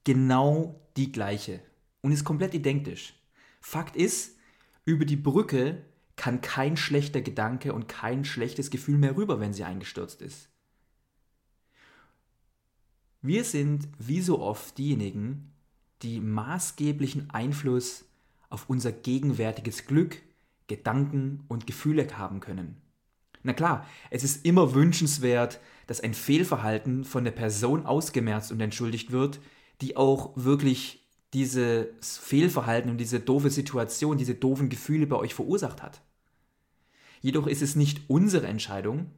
genau 0.05 0.81
die 0.97 1.11
gleiche 1.11 1.61
und 2.03 2.13
ist 2.13 2.25
komplett 2.25 2.55
identisch. 2.55 3.15
Fakt 3.61 3.97
ist, 3.97 4.37
über 4.85 5.05
die 5.05 5.17
Brücke 5.17 5.85
kann 6.17 6.41
kein 6.41 6.77
schlechter 6.77 7.21
Gedanke 7.21 7.73
und 7.73 7.89
kein 7.89 8.25
schlechtes 8.25 8.71
Gefühl 8.71 8.99
mehr 8.99 9.17
rüber, 9.17 9.41
wenn 9.41 9.55
sie 9.55 9.65
eingestürzt 9.65 10.21
ist. 10.21 10.52
Wir 13.25 13.45
sind 13.45 13.89
wie 14.01 14.21
so 14.21 14.41
oft 14.41 14.77
diejenigen, 14.79 15.53
die 16.03 16.19
maßgeblichen 16.19 17.31
Einfluss 17.31 18.05
auf 18.51 18.69
unser 18.69 18.91
gegenwärtiges 18.91 19.87
Glück, 19.87 20.21
Gedanken 20.67 21.45
und 21.47 21.69
Gefühle 21.69 22.07
haben 22.19 22.41
können. 22.41 22.83
Na 23.45 23.53
klar, 23.53 23.87
es 24.11 24.25
ist 24.25 24.45
immer 24.45 24.75
wünschenswert, 24.75 25.61
dass 25.87 26.01
ein 26.01 26.15
Fehlverhalten 26.15 27.05
von 27.05 27.23
der 27.23 27.31
Person 27.31 27.87
ausgemerzt 27.87 28.51
und 28.51 28.61
entschuldigt 28.61 29.13
wird, 29.13 29.39
die 29.81 29.97
auch 29.97 30.33
wirklich 30.35 31.09
dieses 31.33 32.19
Fehlverhalten 32.19 32.91
und 32.91 32.99
diese 32.99 33.21
doofe 33.21 33.51
Situation, 33.51 34.19
diese 34.19 34.35
doofen 34.35 34.69
Gefühle 34.69 35.07
bei 35.07 35.17
euch 35.17 35.35
verursacht 35.35 35.81
hat. 35.81 36.03
Jedoch 37.21 37.47
ist 37.47 37.63
es 37.63 37.77
nicht 37.77 38.03
unsere 38.09 38.49
Entscheidung, 38.49 39.11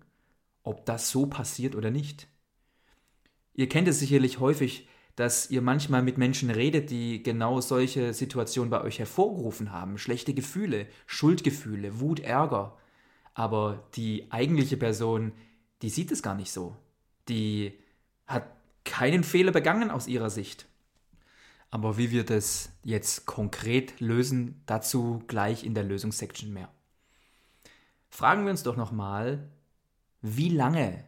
ob 0.62 0.84
das 0.84 1.10
so 1.10 1.26
passiert 1.26 1.74
oder 1.74 1.90
nicht. 1.90 2.28
Ihr 3.54 3.68
kennt 3.68 3.88
es 3.88 4.00
sicherlich 4.00 4.40
häufig, 4.40 4.88
dass 5.16 5.48
ihr 5.50 5.62
manchmal 5.62 6.02
mit 6.02 6.18
Menschen 6.18 6.50
redet, 6.50 6.90
die 6.90 7.22
genau 7.22 7.60
solche 7.60 8.12
Situationen 8.12 8.70
bei 8.70 8.82
euch 8.82 8.98
hervorgerufen 8.98 9.72
haben. 9.72 9.96
Schlechte 9.96 10.34
Gefühle, 10.34 10.86
Schuldgefühle, 11.06 12.00
Wut, 12.00 12.20
Ärger. 12.20 12.76
Aber 13.32 13.84
die 13.94 14.30
eigentliche 14.30 14.76
Person, 14.76 15.32
die 15.82 15.90
sieht 15.90 16.10
es 16.10 16.22
gar 16.22 16.34
nicht 16.34 16.50
so. 16.50 16.76
Die 17.28 17.78
hat 18.26 18.44
keinen 18.84 19.22
Fehler 19.24 19.52
begangen 19.52 19.90
aus 19.90 20.08
ihrer 20.08 20.30
Sicht. 20.30 20.66
Aber 21.70 21.96
wie 21.96 22.10
wir 22.10 22.24
das 22.24 22.70
jetzt 22.82 23.26
konkret 23.26 24.00
lösen, 24.00 24.62
dazu 24.66 25.22
gleich 25.26 25.64
in 25.64 25.74
der 25.74 25.84
Lösungssection 25.84 26.52
mehr. 26.52 26.70
Fragen 28.10 28.44
wir 28.44 28.50
uns 28.50 28.62
doch 28.62 28.76
nochmal, 28.76 29.50
wie 30.22 30.48
lange, 30.48 31.04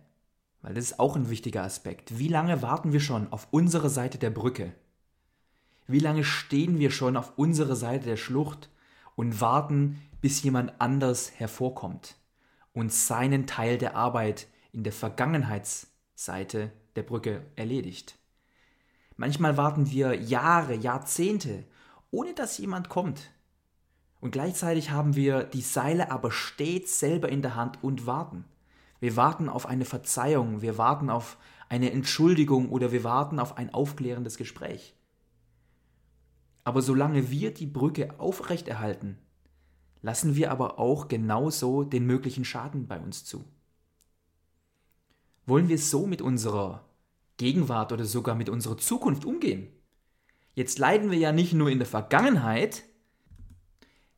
weil 0.66 0.75
das 0.75 0.87
ist 0.87 0.99
auch 0.99 1.14
ein 1.14 1.30
wichtiger 1.30 1.62
Aspekt, 1.62 2.18
wie 2.18 2.26
lange 2.26 2.61
warten 2.61 2.92
wir 2.92 2.99
schon 2.99 3.32
auf 3.32 3.46
unsere 3.52 3.88
Seite 3.88 4.18
der 4.18 4.30
Brücke? 4.30 4.73
Wie 5.87 6.00
lange 6.00 6.25
stehen 6.25 6.80
wir 6.80 6.90
schon 6.90 7.16
auf 7.16 7.38
unserer 7.38 7.76
Seite 7.76 8.06
der 8.06 8.16
Schlucht 8.16 8.68
und 9.14 9.40
warten, 9.40 10.02
bis 10.20 10.42
jemand 10.42 10.80
anders 10.80 11.30
hervorkommt 11.30 12.16
und 12.73 12.92
seinen 12.92 13.46
Teil 13.46 13.78
der 13.78 13.94
Arbeit 13.94 14.49
in 14.73 14.82
der 14.82 14.92
Vergangenheitsseite 14.92 16.73
der 16.96 17.02
Brücke 17.04 17.42
erledigt. 17.54 18.18
Manchmal 19.14 19.56
warten 19.56 19.92
wir 19.92 20.20
Jahre, 20.20 20.75
Jahrzehnte, 20.75 21.62
ohne 22.11 22.35
dass 22.35 22.58
jemand 22.58 22.88
kommt. 22.88 23.30
Und 24.18 24.32
gleichzeitig 24.32 24.90
haben 24.90 25.14
wir 25.14 25.44
die 25.44 25.61
Seile 25.61 26.11
aber 26.11 26.32
stets 26.32 26.99
selber 26.99 27.28
in 27.28 27.42
der 27.42 27.54
Hand 27.54 27.85
und 27.85 28.06
warten. 28.06 28.46
Wir 29.00 29.17
warten 29.17 29.49
auf 29.49 29.67
eine 29.67 29.85
Verzeihung, 29.85 30.62
wir 30.62 30.79
warten 30.79 31.11
auf 31.11 31.37
eine 31.69 31.93
Entschuldigung 31.93 32.71
oder 32.71 32.93
wir 32.93 33.05
warten 33.05 33.38
auf 33.38 33.57
ein 33.57 33.73
aufklärendes 33.75 34.37
Gespräch. 34.37 34.95
Aber 36.65 36.83
solange 36.83 37.31
wir 37.31 37.53
die 37.53 37.67
Brücke 37.67 38.19
aufrechterhalten, 38.19 39.19
lassen 40.03 40.37
wir 40.37 40.50
aber 40.50 40.79
auch 40.79 41.09
genauso 41.09 41.85
den 41.85 42.07
möglichen 42.07 42.45
Schaden 42.45 42.87
bei 42.87 42.99
uns 43.00 43.25
zu. 43.25 43.45
Wollen 45.47 45.69
wir 45.69 45.79
so 45.79 46.07
mit 46.07 46.23
unserer 46.23 46.85
Gegenwart 47.37 47.93
oder 47.93 48.05
sogar 48.05 48.35
mit 48.35 48.49
unserer 48.49 48.79
Zukunft 48.79 49.25
umgehen? 49.25 49.69
Jetzt 50.55 50.79
leiden 50.79 51.11
wir 51.11 51.19
ja 51.19 51.33
nicht 51.33 51.53
nur 51.53 51.71
in 51.71 51.79
der 51.79 51.87
Vergangenheit, 51.87 52.83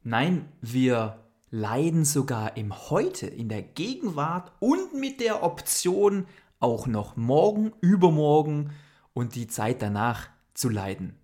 nein, 0.03 0.51
wir 0.61 1.28
leiden 1.51 2.05
sogar 2.05 2.57
im 2.57 2.91
Heute, 2.91 3.27
in 3.27 3.49
der 3.49 3.63
Gegenwart 3.63 4.53
und 4.61 4.95
mit 4.95 5.21
der 5.21 5.43
Option, 5.43 6.27
auch 6.61 6.87
noch 6.87 7.17
morgen, 7.17 7.73
übermorgen 7.81 8.73
und 9.15 9.35
die 9.35 9.47
Zeit 9.47 9.81
danach 9.83 10.29
zu 10.55 10.69
leiden. 10.69 11.17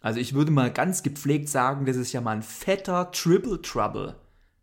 Also 0.00 0.20
ich 0.20 0.34
würde 0.34 0.50
mal 0.50 0.72
ganz 0.72 1.02
gepflegt 1.02 1.48
sagen, 1.48 1.86
das 1.86 1.96
ist 1.96 2.12
ja 2.12 2.20
mal 2.20 2.36
ein 2.36 2.42
fetter 2.42 3.10
Triple 3.10 3.62
Trouble. 3.62 4.16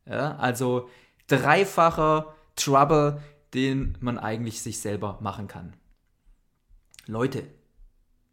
Ja, 0.06 0.36
also 0.38 0.89
dreifacher 1.28 2.36
Trouble, 2.56 3.22
den 3.54 3.98
man 4.02 4.18
eigentlich 4.18 4.62
sich 4.62 4.80
selber 4.80 5.18
machen 5.22 5.48
kann. 5.48 5.74
Leute, 7.08 7.48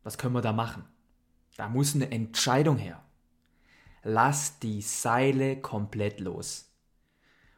was 0.03 0.19
können 0.19 0.35
wir 0.35 0.43
da 0.43 0.53
machen? 0.53 0.85
Da 1.57 1.69
muss 1.69 1.95
eine 1.95 2.11
Entscheidung 2.11 2.77
her. 2.77 3.03
Lass 4.11 4.59
die 4.59 4.81
Seile 4.81 5.61
komplett 5.61 6.19
los. 6.19 6.73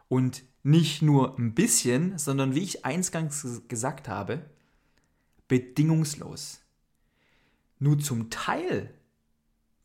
Und 0.08 0.42
nicht 0.64 1.00
nur 1.00 1.38
ein 1.38 1.54
bisschen, 1.54 2.18
sondern 2.18 2.56
wie 2.56 2.64
ich 2.64 2.84
eingangs 2.84 3.62
gesagt 3.68 4.08
habe, 4.08 4.50
bedingungslos. 5.46 6.60
Nur 7.78 8.00
zum 8.00 8.30
Teil 8.30 8.92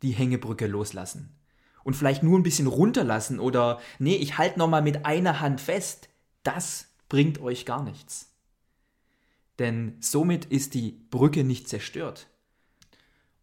die 0.01 0.09
Hängebrücke 0.09 0.65
loslassen. 0.65 1.37
Und 1.83 1.93
vielleicht 1.93 2.23
nur 2.23 2.39
ein 2.39 2.41
bisschen 2.43 2.65
runterlassen 2.65 3.39
oder 3.39 3.79
nee, 3.99 4.15
ich 4.15 4.39
halte 4.39 4.57
nochmal 4.57 4.81
mit 4.81 5.05
einer 5.05 5.41
Hand 5.41 5.61
fest. 5.61 6.09
Das 6.41 6.87
bringt 7.09 7.39
euch 7.39 7.67
gar 7.67 7.83
nichts. 7.83 8.33
Denn 9.59 9.97
somit 9.99 10.45
ist 10.45 10.73
die 10.73 10.93
Brücke 11.11 11.43
nicht 11.43 11.69
zerstört. 11.69 12.25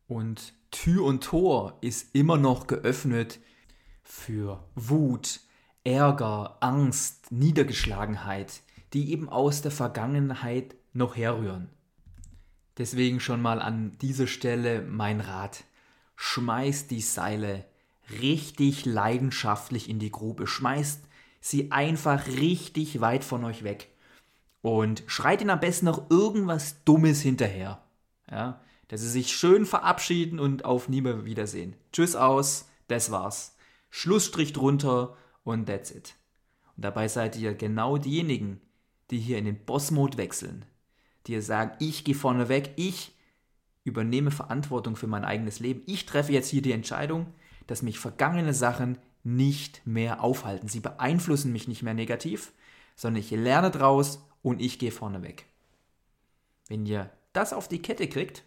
Und 0.09 0.55
Tür 0.73 1.05
und 1.05 1.23
Tor 1.23 1.79
ist 1.81 2.15
immer 2.15 2.37
noch 2.37 2.67
geöffnet 2.67 3.39
für 4.03 4.65
Wut, 4.75 5.41
Ärger, 5.85 6.57
Angst, 6.61 7.31
Niedergeschlagenheit, 7.31 8.63
die 8.93 9.13
eben 9.13 9.29
aus 9.29 9.63
der 9.63 9.71
Vergangenheit 9.71 10.75
noch 10.93 11.17
herrühren. 11.17 11.69
Deswegen 12.79 13.21
schon 13.21 13.41
mal 13.41 13.63
an 13.63 13.97
dieser 14.01 14.27
Stelle 14.27 14.83
mein 14.83 15.21
Rat 15.21 15.65
schmeißt 16.17 16.91
die 16.91 17.01
Seile 17.01 17.65
richtig 18.21 18.85
leidenschaftlich 18.85 19.89
in 19.89 19.99
die 19.99 20.11
Grube, 20.11 20.47
schmeißt 20.47 21.05
sie 21.41 21.71
einfach 21.71 22.27
richtig 22.27 23.01
weit 23.01 23.25
von 23.25 23.45
euch 23.45 23.63
weg 23.63 23.89
und 24.63 25.03
schreit 25.07 25.41
ihnen 25.41 25.51
am 25.51 25.61
besten 25.61 25.87
noch 25.87 26.11
irgendwas 26.11 26.85
Dummes 26.85 27.21
hinterher. 27.21 27.83
Ja, 28.31 28.61
dass 28.93 29.01
sie 29.01 29.09
sich 29.09 29.33
schön 29.33 29.65
verabschieden 29.65 30.39
und 30.39 30.67
auf 30.67 30.91
nie 30.91 31.01
mehr 31.01 31.25
wiedersehen. 31.25 31.75
Tschüss 31.95 32.15
aus, 32.15 32.69
das 32.89 33.11
war's. 33.11 33.57
Schlussstrich 33.89 34.53
drunter 34.53 35.17
und 35.45 35.65
that's 35.65 35.91
it. 35.91 36.15
Und 36.77 36.85
dabei 36.85 37.09
seid 37.09 37.35
ihr 37.37 37.55
genau 37.55 37.97
diejenigen, 37.97 38.61
die 39.11 39.19
hier 39.19 39.39
in 39.39 39.47
den 39.47 39.65
Boss-Mode 39.65 40.19
wechseln, 40.19 40.67
die 41.27 41.33
ihr 41.33 41.41
sagen, 41.41 41.75
ich 41.79 42.05
gehe 42.05 42.15
vorne 42.15 42.51
weg, 42.51 42.75
ich 42.77 43.15
übernehme 43.83 44.31
Verantwortung 44.31 44.95
für 44.95 45.07
mein 45.07 45.25
eigenes 45.25 45.59
Leben. 45.59 45.81
Ich 45.87 46.05
treffe 46.05 46.33
jetzt 46.33 46.51
hier 46.51 46.61
die 46.61 46.73
Entscheidung, 46.73 47.33
dass 47.69 47.81
mich 47.81 47.99
vergangene 47.99 48.53
Sachen 48.53 48.99
nicht 49.25 49.87
mehr 49.87 50.23
aufhalten. 50.23 50.69
Sie 50.69 50.81
beeinflussen 50.81 51.51
mich 51.51 51.67
nicht 51.67 51.83
mehr 51.83 51.95
negativ, 51.95 52.53
sondern 52.95 53.23
ich 53.23 53.31
lerne 53.31 53.71
draus 53.71 54.23
und 54.43 54.61
ich 54.61 54.79
gehe 54.79 54.93
vorne 54.93 55.23
weg. 55.23 55.47
Wenn 56.69 56.85
ihr 56.85 57.09
das 57.33 57.55
auf 57.55 57.69
die 57.69 57.81
Kette 57.81 58.07
kriegt, 58.07 58.45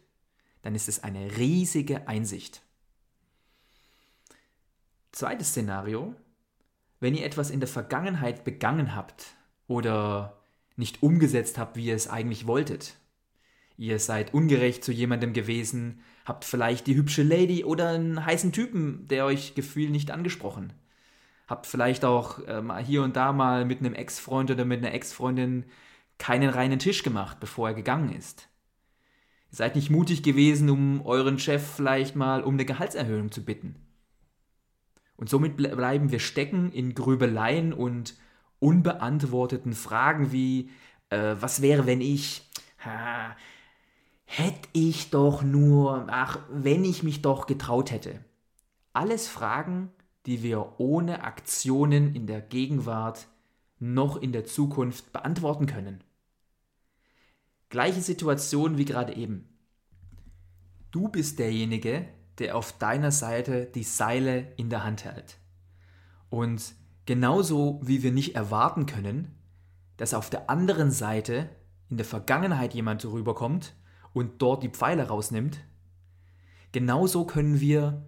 dann 0.66 0.74
ist 0.74 0.90
es 0.90 1.04
eine 1.04 1.38
riesige 1.38 2.08
Einsicht. 2.08 2.64
Zweites 5.12 5.50
Szenario, 5.50 6.16
wenn 7.00 7.14
ihr 7.14 7.24
etwas 7.24 7.52
in 7.52 7.60
der 7.60 7.70
Vergangenheit 7.70 8.44
begangen 8.44 8.96
habt 8.96 9.36
oder 9.68 10.42
nicht 10.76 11.04
umgesetzt 11.04 11.58
habt, 11.60 11.78
wie 11.78 11.86
ihr 11.86 11.96
es 11.96 12.10
eigentlich 12.10 12.48
wolltet, 12.48 12.98
Ihr 13.78 14.00
seid 14.00 14.34
ungerecht 14.34 14.86
zu 14.86 14.94
jemandem 14.94 15.34
gewesen, 15.34 16.02
habt 16.24 16.46
vielleicht 16.46 16.88
die 16.88 16.96
hübsche 16.96 17.24
Lady 17.24 17.66
oder 17.66 17.90
einen 17.90 18.26
heißen 18.26 18.54
Typen, 18.54 19.06
der 19.10 19.26
euch 19.26 19.54
Gefühl 19.54 19.90
nicht 19.90 20.12
angesprochen. 20.12 20.72
Habt 21.48 21.68
vielleicht 21.68 22.06
auch 22.06 22.40
ähm, 22.48 22.74
hier 22.78 23.04
und 23.04 23.18
da 23.18 23.34
mal 23.34 23.66
mit 23.66 23.80
einem 23.80 23.94
Ex-Freund 23.94 24.50
oder 24.50 24.64
mit 24.64 24.80
einer 24.80 24.94
Ex-Freundin 24.94 25.66
keinen 26.18 26.50
reinen 26.50 26.80
Tisch 26.80 27.04
gemacht, 27.04 27.42
bevor 27.42 27.68
er 27.68 27.74
gegangen 27.74 28.16
ist. 28.16 28.48
Ihr 29.52 29.58
seid 29.58 29.76
nicht 29.76 29.90
mutig 29.90 30.24
gewesen, 30.24 30.70
um 30.70 31.02
euren 31.06 31.40
Chef 31.40 31.66
vielleicht 31.66 32.16
mal 32.16 32.44
um 32.44 32.56
eine 32.56 32.66
Gehaltserhöhung 32.66 33.32
zu 33.32 33.44
bitten. 33.44 33.76
Und 35.16 35.30
somit 35.30 35.56
bleiben 35.56 36.12
wir 36.12 36.20
stecken 36.20 36.72
in 36.72 36.94
Grübeleien 36.94 37.74
und 37.74 38.16
unbeantworteten 38.60 39.74
Fragen 39.74 40.32
wie, 40.32 40.70
äh, 41.10 41.36
was 41.40 41.62
wäre, 41.62 41.86
wenn 41.86 42.02
ich, 42.02 42.50
ha, 42.84 43.36
Hätte 44.26 44.68
ich 44.74 45.12
doch 45.12 45.44
nur, 45.44 46.08
ach, 46.10 46.40
wenn 46.50 46.84
ich 46.84 47.04
mich 47.04 47.22
doch 47.22 47.46
getraut 47.46 47.92
hätte. 47.92 48.20
Alles 48.92 49.28
Fragen, 49.28 49.92
die 50.26 50.42
wir 50.44 50.80
ohne 50.80 51.24
Aktionen 51.24 52.16
in 52.16 52.28
der 52.28 52.42
Gegenwart 52.42 53.28
noch 53.80 54.18
in 54.18 54.32
der 54.32 54.46
Zukunft 54.46 55.14
beantworten 55.14 55.68
können. 55.68 56.04
Gleiche 57.70 58.02
Situation 58.02 58.78
wie 58.78 58.86
gerade 58.86 59.16
eben. 59.16 59.50
Du 60.92 61.10
bist 61.10 61.40
derjenige, 61.40 62.08
der 62.40 62.56
auf 62.56 62.78
deiner 62.78 63.12
Seite 63.12 63.66
die 63.74 63.84
Seile 63.84 64.54
in 64.58 64.70
der 64.70 64.84
Hand 64.84 65.06
hält. 65.06 65.38
Und 66.30 66.76
genauso 67.06 67.82
wie 67.84 68.04
wir 68.04 68.12
nicht 68.12 68.36
erwarten 68.36 68.86
können, 68.86 69.36
dass 69.98 70.14
auf 70.14 70.30
der 70.30 70.50
anderen 70.50 70.92
Seite 70.92 71.50
in 71.90 71.98
der 71.98 72.06
Vergangenheit 72.06 72.74
jemand 72.74 73.06
rüberkommt 73.06 73.76
und 74.14 74.42
dort 74.42 74.64
die 74.64 74.70
Pfeile 74.70 75.08
rausnimmt, 75.08 75.60
genauso 76.72 77.26
können 77.26 77.60
wir 77.60 78.06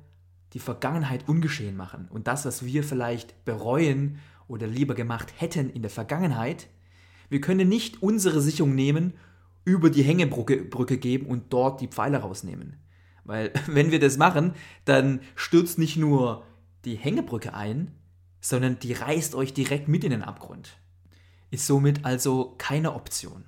die 0.53 0.59
Vergangenheit 0.59 1.27
ungeschehen 1.27 1.75
machen. 1.75 2.07
Und 2.09 2.27
das, 2.27 2.45
was 2.45 2.65
wir 2.65 2.83
vielleicht 2.83 3.45
bereuen 3.45 4.19
oder 4.47 4.67
lieber 4.67 4.95
gemacht 4.95 5.33
hätten 5.37 5.69
in 5.69 5.81
der 5.81 5.91
Vergangenheit, 5.91 6.67
wir 7.29 7.41
können 7.41 7.67
nicht 7.67 8.01
unsere 8.01 8.41
Sicherung 8.41 8.73
nehmen, 8.73 9.13
über 9.67 9.89
die 9.89 10.01
Hängebrücke 10.01 10.63
Brücke 10.63 10.97
geben 10.97 11.25
und 11.25 11.51
dort 11.51 11.81
die 11.81 11.89
Pfeile 11.89 12.19
rausnehmen. 12.19 12.77
Weil 13.25 13.51
wenn 13.67 13.91
wir 13.91 13.99
das 13.99 14.17
machen, 14.17 14.53
dann 14.85 15.19
stürzt 15.35 15.77
nicht 15.77 15.97
nur 15.97 16.45
die 16.85 16.95
Hängebrücke 16.95 17.53
ein, 17.53 17.91
sondern 18.39 18.79
die 18.79 18.93
reißt 18.93 19.35
euch 19.35 19.53
direkt 19.53 19.89
mit 19.89 20.05
in 20.05 20.11
den 20.11 20.23
Abgrund. 20.23 20.77
Ist 21.51 21.67
somit 21.67 22.05
also 22.05 22.55
keine 22.57 22.93
Option. 22.93 23.43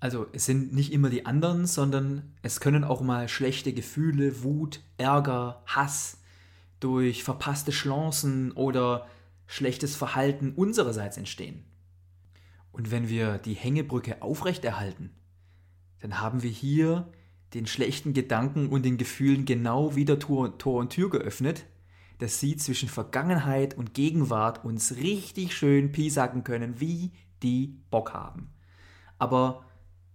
Also 0.00 0.26
es 0.32 0.44
sind 0.44 0.74
nicht 0.74 0.92
immer 0.92 1.08
die 1.08 1.24
anderen, 1.24 1.66
sondern 1.66 2.34
es 2.42 2.58
können 2.58 2.82
auch 2.82 3.00
mal 3.00 3.28
schlechte 3.28 3.72
Gefühle, 3.72 4.42
Wut, 4.42 4.80
Ärger, 4.98 5.62
Hass 5.66 6.18
durch 6.80 7.22
verpasste 7.22 7.70
Chancen 7.70 8.50
oder 8.52 9.06
schlechtes 9.46 9.94
Verhalten 9.94 10.52
unsererseits 10.52 11.16
entstehen. 11.16 11.64
Und 12.74 12.90
wenn 12.90 13.08
wir 13.08 13.38
die 13.38 13.54
Hängebrücke 13.54 14.20
aufrechterhalten, 14.20 15.10
dann 16.00 16.20
haben 16.20 16.42
wir 16.42 16.50
hier 16.50 17.08
den 17.54 17.68
schlechten 17.68 18.14
Gedanken 18.14 18.66
und 18.68 18.84
den 18.84 18.96
Gefühlen 18.96 19.44
genau 19.44 19.94
wieder 19.94 20.18
Tor, 20.18 20.58
Tor 20.58 20.80
und 20.80 20.90
Tür 20.90 21.08
geöffnet, 21.08 21.66
dass 22.18 22.40
sie 22.40 22.56
zwischen 22.56 22.88
Vergangenheit 22.88 23.78
und 23.78 23.94
Gegenwart 23.94 24.64
uns 24.64 24.96
richtig 24.96 25.56
schön 25.56 25.92
piesacken 25.92 26.42
können, 26.42 26.80
wie 26.80 27.12
die 27.44 27.78
Bock 27.90 28.12
haben. 28.12 28.52
Aber 29.18 29.64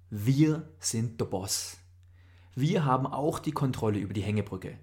wir 0.09 0.69
sind 0.79 1.21
der 1.21 1.25
Boss. 1.25 1.77
Wir 2.55 2.83
haben 2.83 3.07
auch 3.07 3.39
die 3.39 3.53
Kontrolle 3.53 3.99
über 3.99 4.13
die 4.13 4.21
Hängebrücke. 4.21 4.77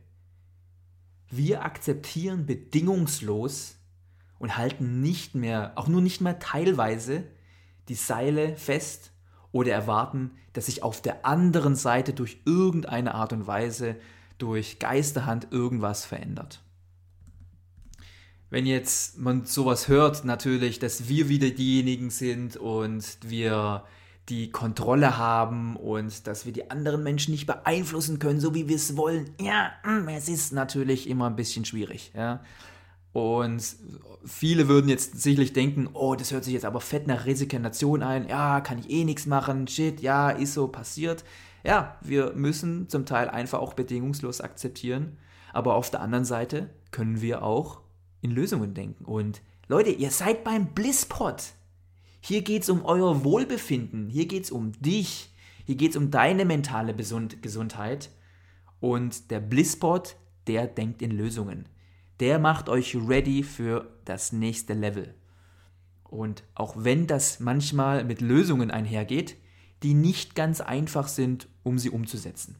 Wir 1.29 1.63
akzeptieren 1.63 2.47
bedingungslos 2.47 3.77
und 4.39 4.57
halten 4.57 5.03
nicht 5.03 5.35
mehr, 5.35 5.73
auch 5.75 5.89
nur 5.89 6.01
nicht 6.01 6.23
mehr 6.23 6.39
teilweise, 6.39 7.25
die 7.89 7.95
Seile 7.95 8.57
fest 8.57 9.13
oder 9.53 9.73
erwarten, 9.73 10.33
dass 10.53 10.67
sich 10.67 10.83
auf 10.83 11.01
der 11.03 11.25
anderen 11.25 11.77
Seite 11.77 12.13
durch 12.13 12.39
irgendeine 12.45 13.15
Art 13.15 13.33
und 13.33 13.47
Weise, 13.47 13.97
durch 14.39 14.79
Geisterhand 14.79 15.49
irgendwas 15.51 16.05
verändert. 16.05 16.63
Wenn 18.49 18.67
jetzt 18.67 19.19
man 19.19 19.45
sowas 19.45 19.89
hört, 19.89 20.25
natürlich, 20.25 20.79
dass 20.79 21.09
wir 21.09 21.29
wieder 21.29 21.51
diejenigen 21.51 22.11
sind 22.11 22.57
und 22.57 23.19
wir 23.23 23.85
die 24.29 24.51
Kontrolle 24.51 25.19
haben 25.19 25.77
und 25.77 26.27
dass 26.27 26.47
wir 26.47 26.53
die 26.53 26.71
anderen 26.71 27.03
Menschen 27.03 27.33
nicht 27.33 27.47
beeinflussen 27.47 28.19
können, 28.19 28.41
so 28.41 28.55
wie 28.55 28.69
wir 28.69 28.77
es 28.77 28.97
wollen. 28.97 29.31
Ja, 29.41 29.73
mm, 29.85 30.09
es 30.09 30.29
ist 30.29 30.53
natürlich 30.53 31.09
immer 31.09 31.27
ein 31.29 31.37
bisschen 31.37 31.65
schwierig. 31.65 32.13
Ja. 32.15 32.41
Und 33.17 33.77
viele 34.27 34.69
würden 34.69 34.91
jetzt 34.91 35.23
sicherlich 35.23 35.55
denken, 35.55 35.89
oh, 35.95 36.17
das 36.17 36.33
hört 36.33 36.45
sich 36.45 36.53
jetzt 36.53 36.67
aber 36.67 36.83
fett 36.83 37.07
nach 37.07 37.25
Resignation 37.25 38.03
ein. 38.03 38.29
Ja, 38.29 38.61
kann 38.61 38.79
ich 38.79 38.91
eh 38.91 39.05
nichts 39.05 39.25
machen. 39.25 39.67
Shit, 39.69 40.03
ja, 40.03 40.29
ist 40.29 40.53
so 40.53 40.69
passiert. 40.69 41.25
Ja, 41.65 41.97
wir 42.03 42.35
müssen 42.35 42.91
zum 42.91 43.07
Teil 43.07 43.31
einfach 43.31 43.61
auch 43.61 43.73
bedingungslos 43.73 44.43
akzeptieren. 44.43 45.17
Aber 45.55 45.77
auf 45.77 45.91
der 45.91 46.03
anderen 46.03 46.27
Seite 46.27 46.69
können 46.91 47.23
wir 47.23 47.43
auch 47.43 47.81
in 48.21 48.33
Lösungen 48.33 48.75
denken. 48.75 49.07
Und 49.07 49.41
Leute, 49.67 49.89
ihr 49.89 50.11
seid 50.11 50.45
beim 50.45 50.75
Blisspot. 50.75 51.55
Hier 52.21 52.43
geht 52.43 52.65
es 52.65 52.69
um 52.69 52.85
euer 52.85 53.25
Wohlbefinden, 53.25 54.11
hier 54.11 54.27
geht 54.27 54.45
es 54.45 54.51
um 54.51 54.73
dich, 54.73 55.33
hier 55.65 55.77
geht 55.77 55.93
es 55.93 55.97
um 55.97 56.11
deine 56.11 56.45
mentale 56.45 56.95
Gesundheit. 56.95 58.11
Und 58.79 59.31
der 59.31 59.41
Blisspot, 59.41 60.17
der 60.49 60.67
denkt 60.67 61.01
in 61.01 61.13
Lösungen. 61.13 61.67
Der 62.21 62.39
macht 62.39 62.69
euch 62.69 62.97
ready 62.97 63.43
für 63.43 63.91
das 64.05 64.33
nächste 64.33 64.75
Level. 64.75 65.15
Und 66.05 66.45
auch 66.55 66.77
wenn 66.79 67.07
das 67.07 67.41
manchmal 67.41 68.05
mit 68.05 68.21
Lösungen 68.21 68.71
einhergeht, 68.71 69.37
die 69.83 69.95
nicht 69.95 70.35
ganz 70.35 70.61
einfach 70.61 71.09
sind, 71.09 71.49
um 71.63 71.79
sie 71.79 71.91
umzusetzen. 71.91 72.57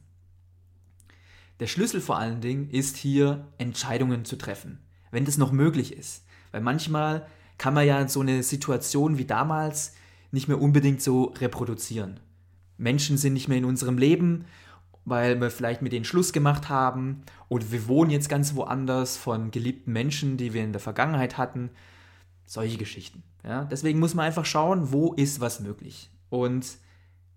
Der 1.59 1.67
Schlüssel 1.67 2.01
vor 2.01 2.19
allen 2.19 2.41
Dingen 2.41 2.69
ist 2.69 2.97
hier, 2.97 3.47
Entscheidungen 3.57 4.25
zu 4.25 4.35
treffen, 4.35 4.79
wenn 5.09 5.25
das 5.25 5.37
noch 5.37 5.51
möglich 5.51 5.91
ist. 5.91 6.23
Weil 6.51 6.61
manchmal 6.61 7.25
kann 7.57 7.73
man 7.73 7.87
ja 7.87 8.07
so 8.07 8.21
eine 8.21 8.43
Situation 8.43 9.17
wie 9.17 9.25
damals 9.25 9.93
nicht 10.31 10.47
mehr 10.47 10.61
unbedingt 10.61 11.01
so 11.01 11.33
reproduzieren. 11.37 12.19
Menschen 12.77 13.17
sind 13.17 13.33
nicht 13.33 13.47
mehr 13.47 13.57
in 13.57 13.65
unserem 13.65 13.97
Leben, 13.97 14.45
weil 15.07 15.39
wir 15.39 15.49
vielleicht 15.49 15.81
mit 15.81 15.93
denen 15.93 16.03
Schluss 16.03 16.33
gemacht 16.33 16.67
haben 16.67 17.21
oder 17.47 17.71
wir 17.71 17.87
wohnen 17.87 18.11
jetzt 18.11 18.27
ganz 18.27 18.55
woanders 18.55 19.15
von 19.15 19.51
geliebten 19.51 19.93
Menschen, 19.93 20.35
die 20.35 20.53
wir 20.53 20.61
in 20.65 20.73
der 20.73 20.81
Vergangenheit 20.81 21.37
hatten. 21.37 21.69
Solche 22.45 22.77
Geschichten. 22.77 23.23
Ja? 23.41 23.63
Deswegen 23.63 23.99
muss 23.99 24.15
man 24.15 24.25
einfach 24.25 24.45
schauen, 24.45 24.91
wo 24.91 25.13
ist 25.13 25.39
was 25.39 25.61
möglich. 25.61 26.09
Und 26.29 26.77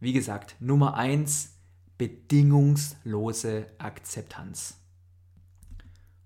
wie 0.00 0.12
gesagt, 0.12 0.56
Nummer 0.58 0.96
eins, 0.96 1.58
bedingungslose 1.96 3.66
Akzeptanz. 3.78 4.76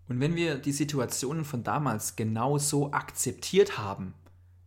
Und 0.08 0.20
wenn 0.20 0.36
wir 0.36 0.56
die 0.56 0.72
Situationen 0.72 1.44
von 1.44 1.62
damals 1.62 2.16
genau 2.16 2.56
so 2.56 2.90
akzeptiert 2.92 3.76
haben, 3.76 4.14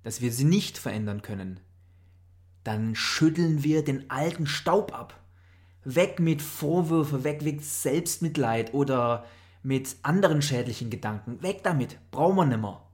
dass 0.04 0.22
wir 0.22 0.32
sie 0.32 0.46
nicht 0.46 0.78
verändern 0.78 1.24
können, 1.24 1.60
dann 2.64 2.94
schütteln 2.94 3.64
wir 3.64 3.84
den 3.84 4.12
alten 4.12 4.46
Staub 4.46 4.94
ab. 4.94 5.20
Weg 5.90 6.20
mit 6.20 6.42
Vorwürfe, 6.42 7.24
weg 7.24 7.42
mit 7.44 7.64
Selbstmitleid 7.64 8.74
oder 8.74 9.26
mit 9.64 9.96
anderen 10.04 10.42
schädlichen 10.42 10.90
Gedanken. 10.90 11.42
Weg 11.42 11.64
damit, 11.64 11.98
brauchen 12.12 12.36
wir 12.36 12.46
nimmer. 12.46 12.92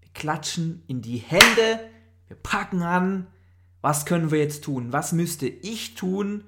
Wir 0.00 0.10
klatschen 0.12 0.82
in 0.88 1.00
die 1.00 1.16
Hände, 1.16 1.80
wir 2.28 2.36
packen 2.36 2.82
an. 2.82 3.28
Was 3.80 4.04
können 4.04 4.30
wir 4.30 4.38
jetzt 4.38 4.62
tun? 4.62 4.92
Was 4.92 5.12
müsste 5.12 5.48
ich 5.48 5.94
tun, 5.94 6.44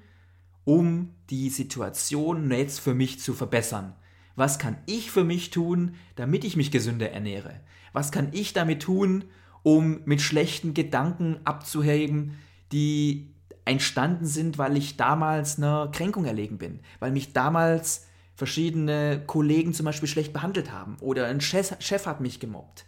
um 0.64 1.14
die 1.30 1.48
Situation 1.48 2.50
jetzt 2.50 2.80
für 2.80 2.92
mich 2.92 3.18
zu 3.18 3.32
verbessern? 3.32 3.94
Was 4.36 4.58
kann 4.58 4.76
ich 4.84 5.10
für 5.10 5.24
mich 5.24 5.48
tun, 5.48 5.94
damit 6.14 6.44
ich 6.44 6.56
mich 6.56 6.70
gesünder 6.70 7.10
ernähre? 7.10 7.60
Was 7.94 8.12
kann 8.12 8.28
ich 8.32 8.52
damit 8.52 8.82
tun, 8.82 9.24
um 9.62 10.02
mit 10.04 10.20
schlechten 10.20 10.74
Gedanken 10.74 11.38
abzuheben, 11.44 12.38
die 12.70 13.31
entstanden 13.64 14.26
sind, 14.26 14.58
weil 14.58 14.76
ich 14.76 14.96
damals 14.96 15.58
einer 15.58 15.88
Kränkung 15.92 16.24
erlegen 16.24 16.58
bin, 16.58 16.80
weil 16.98 17.12
mich 17.12 17.32
damals 17.32 18.06
verschiedene 18.34 19.22
Kollegen 19.26 19.74
zum 19.74 19.86
Beispiel 19.86 20.08
schlecht 20.08 20.32
behandelt 20.32 20.72
haben 20.72 20.96
oder 21.00 21.26
ein 21.26 21.40
Chef, 21.40 21.76
Chef 21.80 22.06
hat 22.06 22.20
mich 22.20 22.40
gemobbt. 22.40 22.86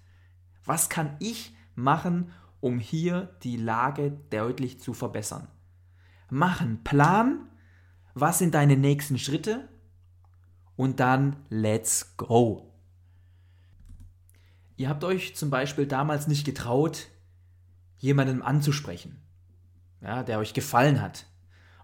Was 0.64 0.88
kann 0.88 1.16
ich 1.20 1.54
machen, 1.74 2.32
um 2.60 2.78
hier 2.78 3.36
die 3.42 3.56
Lage 3.56 4.12
deutlich 4.30 4.80
zu 4.80 4.94
verbessern? 4.94 5.48
Mach 6.30 6.60
einen 6.60 6.82
Plan. 6.82 7.48
Was 8.14 8.38
sind 8.38 8.54
deine 8.54 8.76
nächsten 8.76 9.18
Schritte? 9.18 9.68
und 10.76 11.00
dann 11.00 11.36
let's 11.50 12.16
go. 12.16 12.70
Ihr 14.76 14.88
habt 14.88 15.04
euch 15.04 15.36
zum 15.36 15.50
Beispiel 15.50 15.86
damals 15.86 16.26
nicht 16.26 16.44
getraut, 16.44 17.08
jemanden 17.98 18.42
anzusprechen, 18.42 19.22
ja, 20.04 20.22
der 20.22 20.38
euch 20.38 20.52
gefallen 20.52 21.00
hat. 21.00 21.26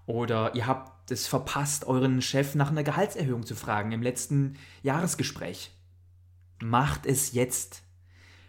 Oder 0.06 0.54
ihr 0.54 0.66
habt 0.66 1.10
es 1.10 1.26
verpasst, 1.26 1.86
euren 1.86 2.22
Chef 2.22 2.54
nach 2.54 2.70
einer 2.70 2.84
Gehaltserhöhung 2.84 3.44
zu 3.44 3.54
fragen 3.54 3.92
im 3.92 4.02
letzten 4.02 4.56
Jahresgespräch. 4.82 5.72
Macht 6.62 7.06
es 7.06 7.32
jetzt. 7.32 7.82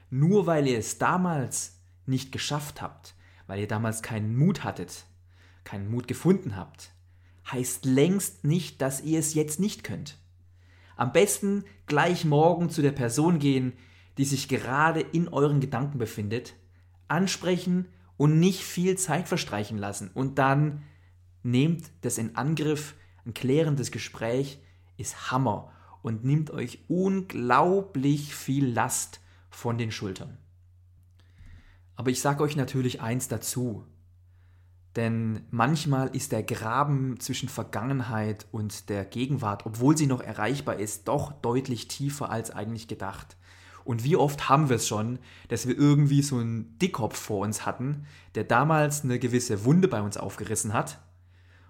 Nur 0.10 0.45
weil 0.45 0.67
ihr 0.67 0.77
es 0.77 0.97
damals 0.97 1.79
nicht 2.05 2.31
geschafft 2.31 2.81
habt, 2.81 3.15
weil 3.47 3.60
ihr 3.60 3.67
damals 3.67 4.01
keinen 4.01 4.36
Mut 4.36 4.63
hattet, 4.63 5.05
keinen 5.63 5.89
Mut 5.89 6.07
gefunden 6.07 6.57
habt, 6.57 6.91
heißt 7.49 7.86
längst 7.86 8.43
nicht, 8.43 8.81
dass 8.81 9.01
ihr 9.01 9.19
es 9.19 9.34
jetzt 9.34 9.60
nicht 9.60 9.84
könnt. 9.84 10.17
Am 10.97 11.13
besten 11.13 11.63
gleich 11.86 12.25
morgen 12.25 12.69
zu 12.69 12.81
der 12.81 12.91
Person 12.91 13.39
gehen, 13.39 13.73
die 14.17 14.25
sich 14.25 14.49
gerade 14.49 14.99
in 14.99 15.29
euren 15.29 15.62
Gedanken 15.62 15.97
befindet, 15.97 16.55
ansprechen 17.07 17.88
und 18.21 18.39
nicht 18.39 18.63
viel 18.63 18.99
Zeit 18.99 19.27
verstreichen 19.27 19.79
lassen. 19.79 20.12
Und 20.13 20.38
dann 20.38 20.84
nehmt 21.41 21.89
das 22.01 22.19
in 22.19 22.36
Angriff. 22.36 22.93
Ein 23.25 23.34
klärendes 23.34 23.89
Gespräch 23.89 24.62
ist 24.95 25.31
Hammer 25.31 25.71
und 26.03 26.23
nimmt 26.23 26.51
euch 26.51 26.86
unglaublich 26.88 28.36
viel 28.36 28.67
Last 28.67 29.21
von 29.49 29.79
den 29.79 29.91
Schultern. 29.91 30.38
Aber 31.95 32.12
ich 32.12 32.21
sage 32.21 32.43
euch 32.43 32.55
natürlich 32.55 33.01
eins 33.01 33.27
dazu. 33.27 33.88
Denn 34.95 35.47
manchmal 35.49 36.15
ist 36.15 36.31
der 36.31 36.43
Graben 36.43 37.19
zwischen 37.19 37.49
Vergangenheit 37.49 38.45
und 38.51 38.89
der 38.89 39.03
Gegenwart, 39.03 39.65
obwohl 39.65 39.97
sie 39.97 40.05
noch 40.05 40.21
erreichbar 40.21 40.75
ist, 40.75 41.07
doch 41.07 41.31
deutlich 41.41 41.88
tiefer 41.88 42.29
als 42.29 42.51
eigentlich 42.51 42.88
gedacht. 42.88 43.36
Und 43.83 44.03
wie 44.03 44.15
oft 44.15 44.49
haben 44.49 44.69
wir 44.69 44.75
es 44.77 44.87
schon, 44.87 45.19
dass 45.47 45.67
wir 45.67 45.77
irgendwie 45.77 46.21
so 46.21 46.37
einen 46.37 46.77
Dickkopf 46.79 47.17
vor 47.17 47.39
uns 47.45 47.65
hatten, 47.65 48.05
der 48.35 48.43
damals 48.43 49.03
eine 49.03 49.19
gewisse 49.19 49.65
Wunde 49.65 49.87
bei 49.87 50.01
uns 50.01 50.17
aufgerissen 50.17 50.73
hat 50.73 50.99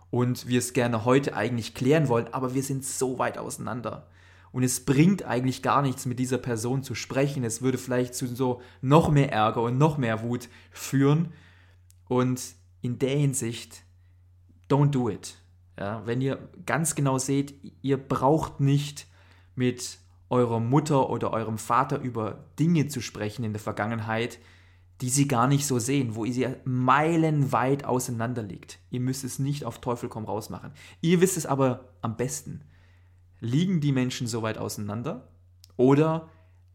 und 0.10 0.47
wir 0.47 0.60
es 0.60 0.74
gerne 0.74 1.06
heute 1.06 1.36
eigentlich 1.36 1.74
klären 1.74 2.10
wollen, 2.10 2.28
aber 2.34 2.54
wir 2.54 2.63
sind 2.63 2.86
so 2.86 3.17
weit 3.17 3.38
auseinander. 3.38 4.08
Und 4.52 4.63
es 4.63 4.84
bringt 4.84 5.24
eigentlich 5.24 5.63
gar 5.63 5.82
nichts, 5.82 6.06
mit 6.06 6.19
dieser 6.19 6.38
Person 6.38 6.84
zu 6.84 6.93
sprechen. 6.93 7.45
Es 7.45 7.62
würde 7.62 7.78
vielleicht 7.78 8.13
zu 8.13 8.28
so 8.28 8.62
noch 8.82 9.10
mehr 9.10 9.32
Ärger 9.32 9.62
und 9.62 9.78
noch 9.78 9.97
mehr 9.97 10.24
Wut 10.24 10.50
führen. 10.71 11.32
Und 12.10 12.41
in 12.82 13.00
der 13.00 13.17
Hinsicht, 13.17 13.84
don't 14.69 14.91
do 14.91 15.10
it. 15.10 15.38
Ja, 15.80 16.06
wenn 16.06 16.19
ihr 16.19 16.50
ganz 16.65 16.95
genau 16.95 17.17
seht, 17.17 17.56
ihr 17.82 17.95
braucht 17.97 18.60
nicht 18.60 19.08
mit 19.56 20.00
eurer 20.32 20.62
Mutter 20.62 21.10
oder 21.10 21.32
eurem 21.34 21.58
Vater 21.58 22.00
über 22.00 22.46
Dinge 22.58 22.88
zu 22.88 23.02
sprechen 23.02 23.44
in 23.44 23.52
der 23.52 23.60
Vergangenheit, 23.60 24.39
die 25.02 25.10
sie 25.10 25.28
gar 25.28 25.48
nicht 25.48 25.67
so 25.67 25.78
sehen, 25.78 26.15
wo 26.15 26.24
ihr 26.24 26.58
meilenweit 26.63 27.84
auseinander 27.84 28.41
liegt. 28.41 28.80
Ihr 28.91 29.02
müsst 29.02 29.26
es 29.26 29.39
nicht 29.39 29.65
auf 29.65 29.82
Teufel 29.82 30.08
komm 30.08 30.26
raus 30.26 30.50
machen. 30.50 30.72
Ihr 31.02 31.20
wisst 31.20 31.36
es 31.36 31.46
aber 31.46 31.89
am 32.02 32.15
besten. 32.15 32.62
Liegen 33.41 33.82
die 33.82 33.91
Menschen 33.91 34.26
so 34.26 34.41
weit 34.41 34.58
auseinander? 34.58 35.28
Oder 35.76 36.30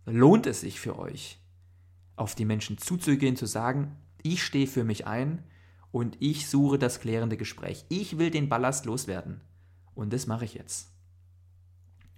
lohnt 0.05 0.47
es 0.47 0.61
sich 0.61 0.79
für 0.79 0.99
euch, 0.99 1.41
auf 2.17 2.35
die 2.35 2.45
Menschen 2.45 2.77
zuzugehen, 2.77 3.37
zu 3.37 3.47
sagen, 3.47 3.97
ich 4.23 4.43
stehe 4.43 4.67
für 4.67 4.85
mich 4.85 5.07
ein 5.07 5.45
und 5.93 6.17
ich 6.21 6.49
suche 6.49 6.79
das 6.79 7.01
klärende 7.01 7.37
Gespräch. 7.39 7.87
Ich 7.89 8.19
will 8.19 8.31
den 8.31 8.49
Ballast 8.51 8.85
loswerden. 8.85 9.41
Und 9.95 10.13
das 10.13 10.27
mache 10.27 10.45
ich 10.45 10.55
jetzt. 10.55 10.91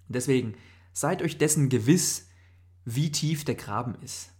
Deswegen 0.09 0.55
seid 0.93 1.21
euch 1.21 1.37
dessen 1.37 1.69
gewiss, 1.69 2.29
wie 2.85 3.11
tief 3.11 3.45
der 3.45 3.55
Graben 3.55 3.95
ist. 4.01 4.31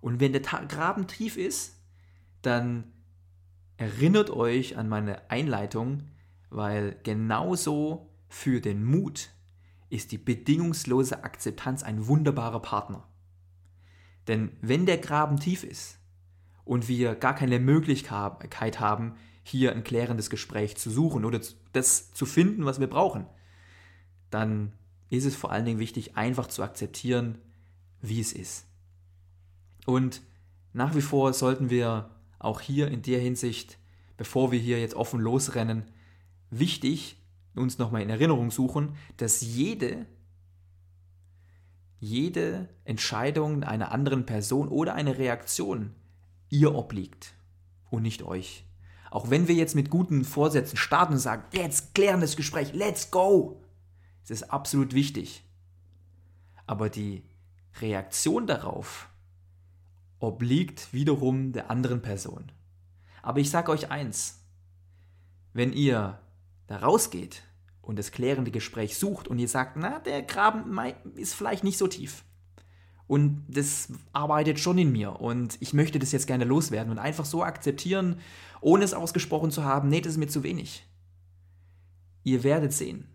Und 0.00 0.20
wenn 0.20 0.32
der 0.32 0.42
Graben 0.42 1.06
tief 1.06 1.36
ist, 1.36 1.80
dann 2.42 2.92
erinnert 3.76 4.30
euch 4.30 4.76
an 4.76 4.88
meine 4.88 5.30
Einleitung, 5.30 6.04
weil 6.50 6.96
genauso 7.02 8.10
für 8.28 8.60
den 8.60 8.84
Mut 8.84 9.30
ist 9.88 10.12
die 10.12 10.18
bedingungslose 10.18 11.24
Akzeptanz 11.24 11.82
ein 11.82 12.06
wunderbarer 12.06 12.60
Partner. 12.60 13.06
Denn 14.28 14.52
wenn 14.60 14.86
der 14.86 14.98
Graben 14.98 15.38
tief 15.38 15.64
ist 15.64 15.98
und 16.64 16.88
wir 16.88 17.14
gar 17.14 17.34
keine 17.34 17.58
Möglichkeit 17.58 18.80
haben, 18.80 19.14
hier 19.42 19.72
ein 19.72 19.84
klärendes 19.84 20.30
Gespräch 20.30 20.76
zu 20.76 20.90
suchen 20.90 21.24
oder 21.24 21.40
das 21.72 22.12
zu 22.12 22.26
finden, 22.26 22.64
was 22.64 22.80
wir 22.80 22.86
brauchen, 22.86 23.26
dann 24.30 24.72
ist 25.16 25.24
es 25.24 25.36
vor 25.36 25.52
allen 25.52 25.64
Dingen 25.64 25.78
wichtig, 25.78 26.16
einfach 26.16 26.46
zu 26.46 26.62
akzeptieren, 26.62 27.38
wie 28.00 28.20
es 28.20 28.32
ist. 28.32 28.66
Und 29.86 30.22
nach 30.72 30.94
wie 30.94 31.02
vor 31.02 31.32
sollten 31.32 31.70
wir 31.70 32.10
auch 32.38 32.60
hier 32.60 32.88
in 32.88 33.02
der 33.02 33.20
Hinsicht, 33.20 33.78
bevor 34.16 34.52
wir 34.52 34.58
hier 34.58 34.80
jetzt 34.80 34.94
offen 34.94 35.20
losrennen, 35.20 35.84
wichtig 36.50 37.16
uns 37.54 37.78
nochmal 37.78 38.02
in 38.02 38.10
Erinnerung 38.10 38.50
suchen, 38.50 38.96
dass 39.16 39.40
jede, 39.40 40.06
jede 41.98 42.68
Entscheidung 42.84 43.62
einer 43.62 43.92
anderen 43.92 44.26
Person 44.26 44.68
oder 44.68 44.94
eine 44.94 45.18
Reaktion 45.18 45.94
ihr 46.50 46.74
obliegt 46.74 47.34
und 47.90 48.02
nicht 48.02 48.22
euch. 48.22 48.64
Auch 49.10 49.30
wenn 49.30 49.46
wir 49.46 49.54
jetzt 49.54 49.76
mit 49.76 49.90
guten 49.90 50.24
Vorsätzen 50.24 50.76
starten 50.76 51.14
und 51.14 51.18
sagen, 51.20 51.44
jetzt 51.52 51.94
klären 51.94 52.20
das 52.20 52.36
Gespräch, 52.36 52.72
let's 52.72 53.10
go, 53.12 53.63
es 54.24 54.30
ist 54.30 54.50
absolut 54.50 54.94
wichtig. 54.94 55.44
Aber 56.66 56.88
die 56.88 57.22
Reaktion 57.80 58.46
darauf 58.46 59.08
obliegt 60.18 60.92
wiederum 60.92 61.52
der 61.52 61.70
anderen 61.70 62.00
Person. 62.00 62.50
Aber 63.22 63.40
ich 63.40 63.50
sage 63.50 63.70
euch 63.70 63.90
eins, 63.90 64.42
wenn 65.52 65.72
ihr 65.72 66.18
da 66.66 66.78
rausgeht 66.78 67.42
und 67.82 67.98
das 67.98 68.10
klärende 68.10 68.50
Gespräch 68.50 68.96
sucht 68.96 69.28
und 69.28 69.38
ihr 69.38 69.48
sagt, 69.48 69.76
na, 69.76 69.98
der 70.00 70.22
Graben 70.22 70.78
ist 71.16 71.34
vielleicht 71.34 71.64
nicht 71.64 71.78
so 71.78 71.86
tief. 71.86 72.24
Und 73.06 73.44
das 73.48 73.88
arbeitet 74.14 74.58
schon 74.58 74.78
in 74.78 74.90
mir 74.90 75.20
und 75.20 75.60
ich 75.60 75.74
möchte 75.74 75.98
das 75.98 76.12
jetzt 76.12 76.26
gerne 76.26 76.44
loswerden 76.44 76.90
und 76.90 76.98
einfach 76.98 77.26
so 77.26 77.42
akzeptieren, 77.42 78.18
ohne 78.62 78.84
es 78.84 78.94
ausgesprochen 78.94 79.50
zu 79.50 79.62
haben, 79.62 79.90
nee, 79.90 80.00
das 80.00 80.12
ist 80.12 80.18
mir 80.18 80.26
zu 80.26 80.42
wenig. 80.42 80.86
Ihr 82.22 82.42
werdet 82.44 82.72
sehen, 82.72 83.06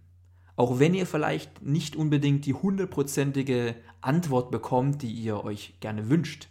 auch 0.60 0.78
wenn 0.78 0.94
ihr 0.94 1.06
vielleicht 1.06 1.62
nicht 1.62 1.96
unbedingt 1.96 2.46
die 2.46 2.54
hundertprozentige 2.54 3.76
Antwort 4.02 4.52
bekommt, 4.52 5.02
die 5.02 5.10
ihr 5.10 5.46
euch 5.46 5.76
gerne 5.80 6.10
wünscht, 6.10 6.50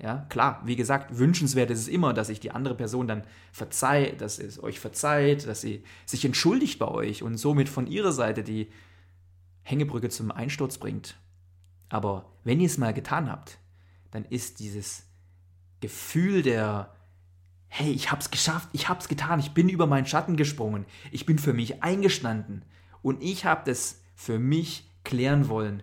ja, 0.00 0.18
klar, 0.28 0.62
wie 0.66 0.76
gesagt, 0.76 1.18
wünschenswert 1.18 1.68
ist 1.72 1.80
es 1.80 1.88
immer, 1.88 2.14
dass 2.14 2.28
sich 2.28 2.38
die 2.38 2.52
andere 2.52 2.76
Person 2.76 3.08
dann 3.08 3.24
verzeiht, 3.50 4.20
dass 4.20 4.38
es 4.38 4.62
euch 4.62 4.78
verzeiht, 4.78 5.48
dass 5.48 5.62
sie 5.62 5.82
sich 6.06 6.24
entschuldigt 6.24 6.78
bei 6.78 6.86
euch 6.86 7.24
und 7.24 7.36
somit 7.36 7.68
von 7.68 7.88
ihrer 7.88 8.12
Seite 8.12 8.44
die 8.44 8.70
Hängebrücke 9.62 10.10
zum 10.10 10.30
Einsturz 10.30 10.78
bringt. 10.78 11.16
Aber 11.88 12.36
wenn 12.44 12.60
ihr 12.60 12.66
es 12.66 12.78
mal 12.78 12.94
getan 12.94 13.28
habt, 13.28 13.58
dann 14.12 14.24
ist 14.24 14.60
dieses 14.60 15.06
Gefühl 15.80 16.42
der 16.42 16.94
hey, 17.66 17.90
ich 17.90 18.12
hab's 18.12 18.30
geschafft, 18.30 18.68
ich 18.70 18.88
hab's 18.88 19.08
getan, 19.08 19.40
ich 19.40 19.50
bin 19.50 19.68
über 19.68 19.88
meinen 19.88 20.06
Schatten 20.06 20.36
gesprungen, 20.36 20.86
ich 21.10 21.26
bin 21.26 21.40
für 21.40 21.52
mich 21.52 21.82
eingestanden 21.82 22.64
und 23.04 23.22
ich 23.22 23.44
habe 23.44 23.62
das 23.66 24.00
für 24.14 24.38
mich 24.38 24.90
klären 25.04 25.50
wollen. 25.50 25.82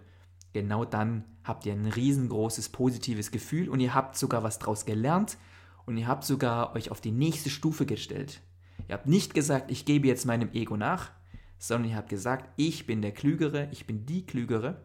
Genau 0.54 0.86
dann 0.86 1.24
habt 1.44 1.68
ihr 1.68 1.74
ein 1.74 1.86
riesengroßes 1.86 2.70
positives 2.70 3.30
Gefühl 3.30 3.70
und 3.70 3.80
ihr 3.80 3.94
habt 3.94 4.18
sogar 4.18 4.42
was 4.42 4.58
draus 4.58 4.86
gelernt 4.86 5.38
und 5.86 5.98
ihr 5.98 6.08
habt 6.08 6.24
sogar 6.24 6.74
euch 6.74 6.90
auf 6.90 7.00
die 7.00 7.12
nächste 7.12 7.52
Stufe 7.52 7.86
gestellt. 7.86 8.42
Ihr 8.88 8.96
habt 8.96 9.06
nicht 9.06 9.36
gesagt, 9.36 9.70
ich 9.70 9.86
gebe 9.86 10.08
jetzt 10.08 10.26
meinem 10.26 10.52
Ego 10.54 10.78
nach, 10.78 11.12
sondern 11.60 11.92
ihr 11.92 11.98
habt 11.98 12.10
gesagt, 12.10 12.50
ich 12.56 12.88
bin 12.88 13.04
der 13.04 13.12
Klügere, 13.12 13.70
ich 13.72 13.86
bin 13.86 14.08
die 14.08 14.26
Klügere. 14.26 14.82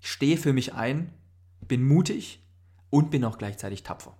Ich 0.00 0.10
stehe 0.10 0.38
für 0.38 0.54
mich 0.54 0.72
ein, 0.72 1.12
bin 1.60 1.86
mutig 1.86 2.42
und 2.88 3.10
bin 3.10 3.26
auch 3.26 3.36
gleichzeitig 3.36 3.82
tapfer. 3.82 4.16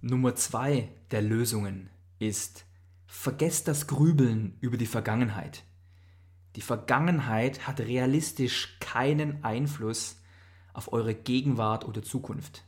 Nummer 0.00 0.34
zwei 0.34 0.88
der 1.12 1.22
Lösungen 1.22 1.90
ist, 2.18 2.66
vergesst 3.12 3.68
das 3.68 3.86
Grübeln 3.86 4.56
über 4.62 4.78
die 4.78 4.86
Vergangenheit. 4.86 5.64
Die 6.56 6.62
Vergangenheit 6.62 7.68
hat 7.68 7.78
realistisch 7.78 8.78
keinen 8.80 9.44
Einfluss 9.44 10.22
auf 10.72 10.94
eure 10.94 11.14
Gegenwart 11.14 11.84
oder 11.84 12.02
Zukunft, 12.02 12.64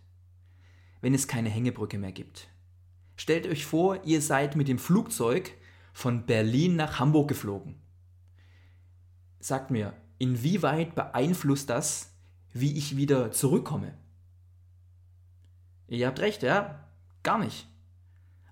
wenn 1.01 1.15
es 1.15 1.29
keine 1.29 1.49
Hängebrücke 1.49 1.97
mehr 1.97 2.13
gibt. 2.13 2.49
Stellt 3.17 3.47
euch 3.47 3.65
vor, 3.65 4.05
ihr 4.05 4.21
seid 4.21 4.55
mit 4.55 4.69
dem 4.69 4.79
Flugzeug 4.79 5.51
von 5.95 6.27
Berlin 6.27 6.77
nach 6.77 7.01
Hamburg 7.01 7.29
geflogen. 7.29 7.77
Sagt 9.41 9.71
mir, 9.71 9.95
inwieweit 10.19 10.95
beeinflusst 10.95 11.71
das, 11.71 12.13
wie 12.53 12.77
ich 12.77 12.99
wieder 12.99 13.33
zurückkomme? 13.33 13.97
Ihr 15.89 16.07
habt 16.07 16.21
recht, 16.21 16.43
ja? 16.43 16.87
Gar 17.23 17.39
nicht. 17.39 17.67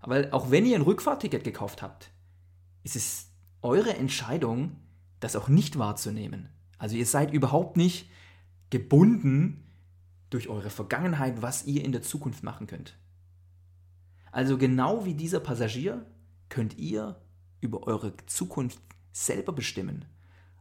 Aber 0.02 0.26
auch 0.32 0.50
wenn 0.50 0.66
ihr 0.66 0.76
ein 0.76 0.82
Rückfahrticket 0.82 1.44
gekauft 1.44 1.80
habt, 1.80 2.10
ist 2.82 2.96
es 2.96 3.30
eure 3.62 3.94
Entscheidung, 3.96 4.76
das 5.20 5.36
auch 5.36 5.48
nicht 5.48 5.78
wahrzunehmen. 5.78 6.48
Also 6.76 6.96
ihr 6.96 7.06
seid 7.06 7.32
überhaupt 7.32 7.76
nicht 7.76 8.10
gebunden 8.70 9.64
durch 10.28 10.48
eure 10.48 10.70
Vergangenheit, 10.70 11.40
was 11.40 11.64
ihr 11.66 11.84
in 11.84 11.92
der 11.92 12.02
Zukunft 12.02 12.42
machen 12.42 12.66
könnt. 12.66 12.98
Also 14.32 14.58
genau 14.58 15.04
wie 15.04 15.14
dieser 15.14 15.38
Passagier 15.38 16.04
könnt 16.48 16.76
ihr 16.78 17.20
über 17.60 17.86
eure 17.86 18.16
Zukunft 18.26 18.80
selber 19.12 19.52
bestimmen, 19.52 20.06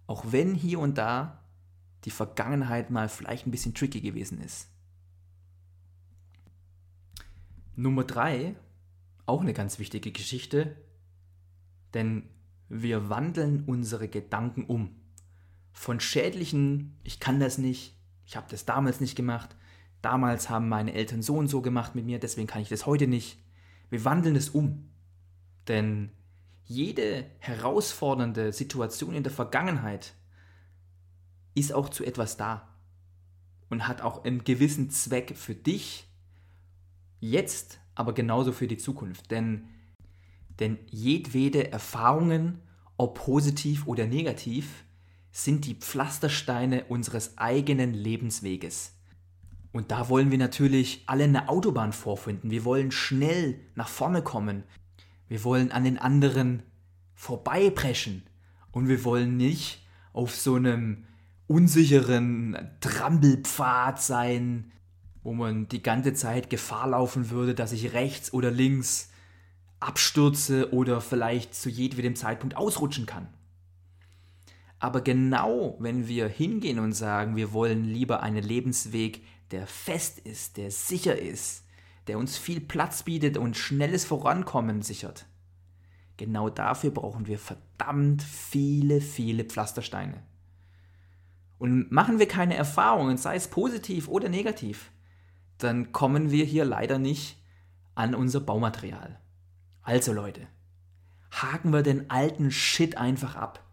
auch 0.06 0.25
wenn 0.30 0.54
hier 0.54 0.80
und 0.80 0.99
da 0.99 1.43
die 2.04 2.12
Vergangenheit 2.12 2.91
mal 2.91 3.10
vielleicht 3.10 3.47
ein 3.47 3.51
bisschen 3.51 3.73
tricky 3.73 4.01
gewesen 4.01 4.39
ist. 4.39 4.67
Nummer 7.75 8.04
drei, 8.04 8.56
auch 9.32 9.41
eine 9.41 9.54
ganz 9.54 9.80
wichtige 9.80 10.12
Geschichte, 10.12 10.76
denn 11.94 12.30
wir 12.70 13.10
wandeln 13.10 13.63
unsere 13.65 14.08
Gedanken 14.08 14.65
um. 14.65 14.96
Von 15.74 16.00
schädlichen, 16.00 16.98
ich 17.04 17.20
kann 17.20 17.39
das 17.39 17.58
nicht, 17.58 17.98
ich 18.26 18.36
habe 18.36 18.48
das 18.50 18.65
damals 18.65 19.00
nicht 19.00 19.15
gemacht, 19.15 19.56
damals 20.02 20.50
haben 20.50 20.70
meine 20.70 20.94
Eltern 20.94 21.22
so 21.22 21.36
und 21.36 21.48
so 21.48 21.62
gemacht 21.62 21.96
mit 21.96 22.06
mir, 22.06 22.20
deswegen 22.20 22.48
kann 22.48 22.62
ich 22.62 22.70
das 22.70 22.86
heute 22.86 23.08
nicht. 23.08 23.39
Wir 23.89 24.06
wandeln 24.06 24.36
es 24.36 24.50
um. 24.50 24.89
Denn 25.67 26.12
jede 26.65 27.26
herausfordernde 27.39 28.54
Situation 28.54 29.13
in 29.13 29.24
der 29.24 29.32
Vergangenheit 29.32 30.13
ist 31.56 31.74
auch 31.74 31.89
zu 31.89 32.06
etwas 32.06 32.38
da 32.38 32.67
und 33.70 33.88
hat 33.88 34.02
auch 34.02 34.24
einen 34.24 34.44
gewissen 34.44 34.89
Zweck 34.89 35.38
für 35.38 35.56
dich, 35.56 36.08
jetzt, 37.20 37.81
aber 37.95 38.13
genauso 38.13 38.51
für 38.51 38.67
die 38.67 38.77
Zukunft. 38.77 39.32
Denn, 39.32 39.65
denn 40.60 40.80
jedwede 40.89 41.71
Erfahrungen, 41.71 42.60
ob 42.97 43.15
positiv 43.15 43.88
oder 43.88 44.08
negativ, 44.08 44.86
sind 45.32 45.65
die 45.65 45.75
Pflastersteine 45.75 46.86
unseres 46.86 47.38
eigenen 47.38 47.93
Lebensweges. 47.93 48.93
Und 49.71 49.91
da 49.91 50.10
wollen 50.10 50.32
wir 50.32 50.38
natürlich 50.38 51.04
alle 51.06 51.23
eine 51.23 51.47
Autobahn 51.47 51.93
vorfinden. 51.93 52.51
Wir 52.51 52.65
wollen 52.65 52.91
schnell 52.91 53.60
nach 53.75 53.88
vorne 53.88 54.21
kommen. 54.21 54.63
Wir 55.30 55.43
wollen 55.45 55.71
an 55.71 55.86
den 55.86 55.97
anderen 55.97 56.63
vorbeipreschen. 57.15 58.23
Und 58.71 58.89
wir 58.89 59.04
wollen 59.06 59.38
nicht 59.38 59.86
auf 60.12 60.36
so 60.36 60.56
einem 60.56 61.06
unsicheren 61.47 62.58
Trampelpfad 62.82 64.01
sein, 64.01 64.71
wo 65.23 65.34
man 65.34 65.67
die 65.67 65.84
ganze 65.84 66.13
Zeit 66.13 66.49
Gefahr 66.49 66.89
laufen 66.89 67.29
würde, 67.29 67.53
dass 67.53 67.71
ich 67.71 67.93
rechts 67.93 68.34
oder 68.34 68.51
links 68.51 69.10
abstürze 69.79 70.73
oder 70.73 71.01
vielleicht 71.01 71.55
zu 71.55 71.69
jedem 71.69 72.15
Zeitpunkt 72.15 72.55
ausrutschen 72.55 73.05
kann. 73.05 73.27
Aber 74.79 75.01
genau 75.01 75.75
wenn 75.79 76.07
wir 76.07 76.27
hingehen 76.27 76.79
und 76.79 76.93
sagen, 76.93 77.36
wir 77.36 77.53
wollen 77.53 77.86
lieber 77.86 78.23
einen 78.23 78.43
Lebensweg, 78.43 79.21
der 79.51 79.67
fest 79.67 80.19
ist, 80.19 80.57
der 80.57 80.71
sicher 80.71 81.19
ist, 81.19 81.65
der 82.07 82.17
uns 82.17 82.38
viel 82.38 82.60
Platz 82.60 83.03
bietet 83.03 83.38
und 83.38 83.57
schnelles 83.57 84.05
Vorankommen 84.05 84.81
sichert, 84.81 85.27
genau 86.17 86.49
dafür 86.49 86.89
brauchen 86.91 87.27
wir 87.27 87.38
verdammt 87.38 88.23
viele, 88.23 89.01
viele 89.01 89.43
Pflastersteine. 89.43 90.23
Und 91.60 91.91
machen 91.91 92.17
wir 92.17 92.27
keine 92.27 92.55
Erfahrungen, 92.55 93.17
sei 93.17 93.36
es 93.36 93.47
positiv 93.47 94.07
oder 94.07 94.29
negativ, 94.29 94.89
dann 95.63 95.91
kommen 95.91 96.32
wir 96.32 96.45
hier 96.45 96.65
leider 96.65 97.00
nicht 97.00 97.41
an 97.95 98.15
unser 98.15 98.39
Baumaterial. 98.39 99.19
Also 99.82 100.13
Leute, 100.13 100.47
haken 101.32 101.71
wir 101.74 101.84
den 101.84 102.10
alten 102.10 102.52
Shit 102.52 102.97
einfach 102.97 103.36
ab 103.36 103.65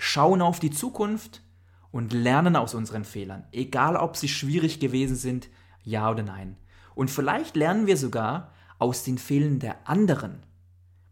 schauen 0.00 0.40
auf 0.42 0.58
die 0.58 0.70
Zukunft 0.70 1.42
und 1.90 2.12
lernen 2.12 2.56
aus 2.56 2.74
unseren 2.74 3.04
Fehlern, 3.04 3.46
egal 3.52 3.96
ob 3.96 4.16
sie 4.16 4.28
schwierig 4.28 4.80
gewesen 4.80 5.16
sind, 5.16 5.48
ja 5.82 6.10
oder 6.10 6.22
nein. 6.22 6.56
Und 6.94 7.10
vielleicht 7.10 7.54
lernen 7.54 7.86
wir 7.86 7.96
sogar 7.96 8.52
aus 8.78 9.04
den 9.04 9.18
Fehlern 9.18 9.58
der 9.58 9.88
anderen, 9.88 10.46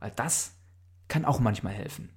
weil 0.00 0.10
das 0.16 0.56
kann 1.08 1.24
auch 1.24 1.38
manchmal 1.38 1.74
helfen. 1.74 2.10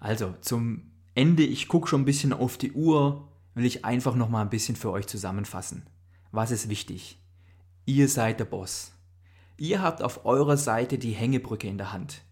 Also 0.00 0.34
zum 0.40 0.90
Ende, 1.14 1.44
ich 1.44 1.68
gucke 1.68 1.88
schon 1.88 2.02
ein 2.02 2.06
bisschen 2.06 2.32
auf 2.32 2.58
die 2.58 2.72
Uhr, 2.72 3.27
will 3.58 3.66
ich 3.66 3.84
einfach 3.84 4.14
noch 4.14 4.28
mal 4.28 4.42
ein 4.42 4.50
bisschen 4.50 4.76
für 4.76 4.90
euch 4.90 5.06
zusammenfassen. 5.06 5.86
Was 6.30 6.50
ist 6.50 6.68
wichtig? 6.68 7.20
Ihr 7.84 8.08
seid 8.08 8.40
der 8.40 8.44
Boss. 8.44 8.92
Ihr 9.56 9.82
habt 9.82 10.02
auf 10.02 10.24
eurer 10.24 10.56
Seite 10.56 10.98
die 10.98 11.12
Hängebrücke 11.12 11.66
in 11.66 11.78
der 11.78 11.92
Hand. 11.92 12.22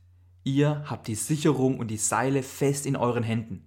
Ihr 0.44 0.84
habt 0.86 1.08
die 1.08 1.16
Sicherung 1.16 1.78
und 1.78 1.88
die 1.88 1.96
Seile 1.96 2.44
fest 2.44 2.86
in 2.86 2.94
euren 2.94 3.24
Händen. 3.24 3.64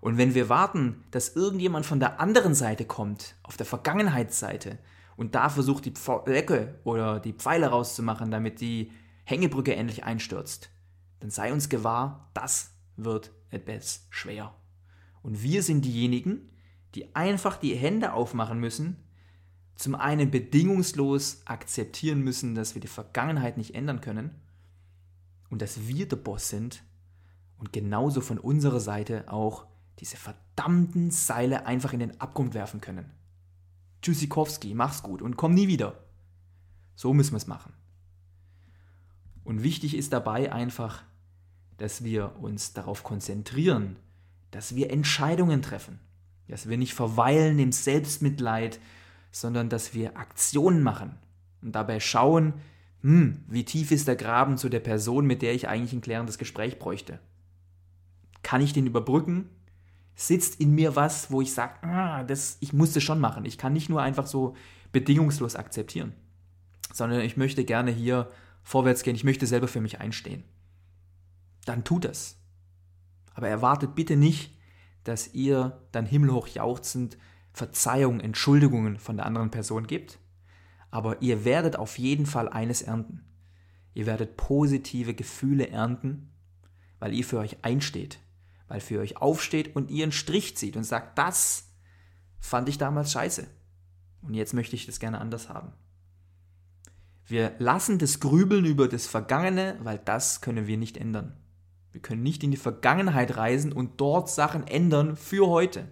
Und 0.00 0.18
wenn 0.18 0.34
wir 0.34 0.48
warten, 0.48 1.02
dass 1.10 1.34
irgendjemand 1.34 1.84
von 1.84 1.98
der 1.98 2.20
anderen 2.20 2.54
Seite 2.54 2.84
kommt, 2.84 3.34
auf 3.42 3.56
der 3.56 3.66
Vergangenheitsseite, 3.66 4.78
und 5.16 5.34
da 5.34 5.48
versucht, 5.48 5.84
die 5.84 5.90
Pflecke 5.90 6.80
oder 6.84 7.20
die 7.20 7.32
Pfeile 7.32 7.66
rauszumachen, 7.66 8.30
damit 8.30 8.60
die 8.60 8.92
Hängebrücke 9.24 9.74
endlich 9.74 10.04
einstürzt, 10.04 10.70
dann 11.20 11.30
sei 11.30 11.52
uns 11.52 11.68
gewahr, 11.68 12.30
das 12.34 12.74
wird 12.96 13.32
etwas 13.50 14.06
schwer. 14.10 14.54
Und 15.22 15.42
wir 15.42 15.62
sind 15.62 15.84
diejenigen, 15.84 16.51
die 16.94 17.14
einfach 17.14 17.56
die 17.56 17.74
Hände 17.74 18.12
aufmachen 18.12 18.58
müssen, 18.58 18.96
zum 19.74 19.94
einen 19.94 20.30
bedingungslos 20.30 21.42
akzeptieren 21.44 22.20
müssen, 22.20 22.54
dass 22.54 22.74
wir 22.74 22.80
die 22.80 22.88
Vergangenheit 22.88 23.56
nicht 23.56 23.74
ändern 23.74 24.00
können 24.00 24.30
und 25.50 25.62
dass 25.62 25.86
wir 25.88 26.06
der 26.06 26.16
Boss 26.16 26.48
sind 26.48 26.82
und 27.58 27.72
genauso 27.72 28.20
von 28.20 28.38
unserer 28.38 28.80
Seite 28.80 29.30
auch 29.32 29.66
diese 29.98 30.16
verdammten 30.16 31.10
Seile 31.10 31.66
einfach 31.66 31.92
in 31.92 32.00
den 32.00 32.20
Abgrund 32.20 32.54
werfen 32.54 32.80
können. 32.80 33.10
Tschüssikowski, 34.02 34.74
mach's 34.74 35.02
gut 35.02 35.22
und 35.22 35.36
komm 35.36 35.54
nie 35.54 35.68
wieder. 35.68 35.98
So 36.96 37.14
müssen 37.14 37.32
wir 37.32 37.38
es 37.38 37.46
machen. 37.46 37.72
Und 39.44 39.62
wichtig 39.62 39.96
ist 39.96 40.12
dabei 40.12 40.52
einfach, 40.52 41.02
dass 41.78 42.04
wir 42.04 42.36
uns 42.40 42.72
darauf 42.72 43.02
konzentrieren, 43.02 43.96
dass 44.50 44.74
wir 44.74 44.90
Entscheidungen 44.90 45.62
treffen, 45.62 45.98
dass 46.52 46.68
wir 46.68 46.76
nicht 46.76 46.92
verweilen 46.92 47.58
im 47.58 47.72
Selbstmitleid, 47.72 48.78
sondern 49.30 49.70
dass 49.70 49.94
wir 49.94 50.18
Aktionen 50.18 50.82
machen 50.82 51.14
und 51.62 51.72
dabei 51.72 51.98
schauen, 51.98 52.52
hm, 53.00 53.42
wie 53.48 53.64
tief 53.64 53.90
ist 53.90 54.06
der 54.06 54.16
Graben 54.16 54.58
zu 54.58 54.68
der 54.68 54.80
Person, 54.80 55.26
mit 55.26 55.40
der 55.40 55.54
ich 55.54 55.66
eigentlich 55.66 55.94
ein 55.94 56.02
klärendes 56.02 56.36
Gespräch 56.36 56.78
bräuchte? 56.78 57.20
Kann 58.42 58.60
ich 58.60 58.74
den 58.74 58.86
überbrücken? 58.86 59.48
Sitzt 60.14 60.60
in 60.60 60.74
mir 60.74 60.94
was, 60.94 61.30
wo 61.30 61.40
ich 61.40 61.54
sage, 61.54 61.82
ah, 61.86 62.22
das, 62.22 62.58
ich 62.60 62.74
muss 62.74 62.92
das 62.92 63.02
schon 63.02 63.18
machen. 63.18 63.46
Ich 63.46 63.56
kann 63.56 63.72
nicht 63.72 63.88
nur 63.88 64.02
einfach 64.02 64.26
so 64.26 64.54
bedingungslos 64.92 65.56
akzeptieren, 65.56 66.12
sondern 66.92 67.22
ich 67.22 67.38
möchte 67.38 67.64
gerne 67.64 67.92
hier 67.92 68.28
vorwärts 68.62 69.02
gehen. 69.02 69.16
Ich 69.16 69.24
möchte 69.24 69.46
selber 69.46 69.68
für 69.68 69.80
mich 69.80 70.00
einstehen. 70.00 70.44
Dann 71.64 71.82
tut 71.82 72.04
das. 72.04 72.36
Aber 73.32 73.48
erwartet 73.48 73.94
bitte 73.94 74.16
nicht, 74.16 74.52
dass 75.04 75.34
ihr 75.34 75.80
dann 75.92 76.06
himmelhoch 76.06 76.48
jauchzend 76.48 77.18
Verzeihung, 77.52 78.20
Entschuldigungen 78.20 78.98
von 78.98 79.16
der 79.16 79.26
anderen 79.26 79.50
Person 79.50 79.86
gibt, 79.86 80.18
aber 80.90 81.20
ihr 81.22 81.44
werdet 81.44 81.76
auf 81.76 81.98
jeden 81.98 82.26
Fall 82.26 82.48
eines 82.48 82.82
ernten. 82.82 83.24
Ihr 83.94 84.06
werdet 84.06 84.36
positive 84.36 85.14
Gefühle 85.14 85.68
ernten, 85.68 86.30
weil 86.98 87.12
ihr 87.12 87.24
für 87.24 87.38
euch 87.38 87.64
einsteht, 87.64 88.18
weil 88.68 88.80
für 88.80 89.00
euch 89.00 89.16
aufsteht 89.18 89.76
und 89.76 89.90
ihr 89.90 90.04
einen 90.04 90.12
Strich 90.12 90.56
zieht 90.56 90.76
und 90.76 90.84
sagt, 90.84 91.18
das 91.18 91.70
fand 92.38 92.68
ich 92.68 92.78
damals 92.78 93.12
scheiße. 93.12 93.46
Und 94.22 94.34
jetzt 94.34 94.54
möchte 94.54 94.76
ich 94.76 94.86
das 94.86 95.00
gerne 95.00 95.20
anders 95.20 95.48
haben. 95.48 95.72
Wir 97.26 97.54
lassen 97.58 97.98
das 97.98 98.20
Grübeln 98.20 98.64
über 98.64 98.88
das 98.88 99.06
Vergangene, 99.06 99.78
weil 99.82 99.98
das 99.98 100.40
können 100.40 100.66
wir 100.66 100.76
nicht 100.76 100.96
ändern. 100.96 101.41
Wir 101.92 102.00
können 102.00 102.22
nicht 102.22 102.42
in 102.42 102.50
die 102.50 102.56
Vergangenheit 102.56 103.36
reisen 103.36 103.72
und 103.72 104.00
dort 104.00 104.30
Sachen 104.30 104.66
ändern 104.66 105.16
für 105.16 105.48
heute. 105.48 105.88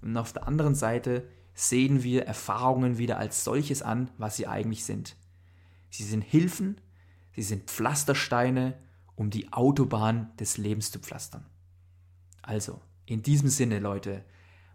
Und 0.00 0.16
auf 0.16 0.32
der 0.32 0.48
anderen 0.48 0.74
Seite 0.74 1.28
sehen 1.54 2.02
wir 2.02 2.26
Erfahrungen 2.26 2.98
wieder 2.98 3.18
als 3.18 3.44
solches 3.44 3.82
an, 3.82 4.10
was 4.18 4.36
sie 4.36 4.46
eigentlich 4.46 4.84
sind. 4.84 5.16
Sie 5.90 6.02
sind 6.02 6.22
Hilfen, 6.22 6.80
sie 7.34 7.42
sind 7.42 7.70
Pflastersteine, 7.70 8.74
um 9.14 9.30
die 9.30 9.52
Autobahn 9.52 10.32
des 10.38 10.58
Lebens 10.58 10.90
zu 10.90 10.98
pflastern. 10.98 11.46
Also, 12.42 12.80
in 13.06 13.22
diesem 13.22 13.48
Sinne, 13.48 13.78
Leute, 13.78 14.24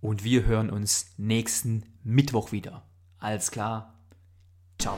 und 0.00 0.24
wir 0.24 0.46
hören 0.46 0.70
uns 0.70 1.14
nächsten 1.18 1.84
Mittwoch 2.02 2.50
wieder. 2.50 2.82
Alles 3.18 3.52
klar. 3.52 3.94
Ciao. 4.78 4.96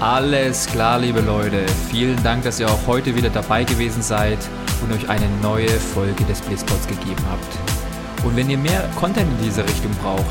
Alles 0.00 0.66
klar, 0.66 1.00
liebe 1.00 1.20
Leute. 1.20 1.66
Vielen 1.90 2.22
Dank, 2.22 2.44
dass 2.44 2.60
ihr 2.60 2.68
auch 2.68 2.86
heute 2.86 3.16
wieder 3.16 3.30
dabei 3.30 3.64
gewesen 3.64 4.00
seid 4.00 4.38
und 4.80 4.92
euch 4.92 5.08
eine 5.08 5.28
neue 5.42 5.68
Folge 5.68 6.22
des 6.24 6.40
Blitzpods 6.40 6.86
gegeben 6.86 7.24
habt. 7.28 8.24
Und 8.24 8.36
wenn 8.36 8.48
ihr 8.48 8.58
mehr 8.58 8.88
Content 8.94 9.26
in 9.28 9.44
diese 9.44 9.64
Richtung 9.64 9.90
braucht, 10.00 10.22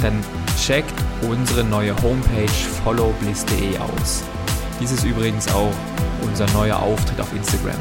dann 0.00 0.22
checkt 0.56 0.94
unsere 1.28 1.64
neue 1.64 1.92
Homepage 2.02 2.54
followbliss.de 2.84 3.78
aus. 3.78 4.22
Dies 4.80 4.92
ist 4.92 5.04
übrigens 5.04 5.52
auch 5.52 5.74
unser 6.22 6.46
neuer 6.52 6.78
Auftritt 6.78 7.20
auf 7.20 7.34
Instagram. 7.34 7.74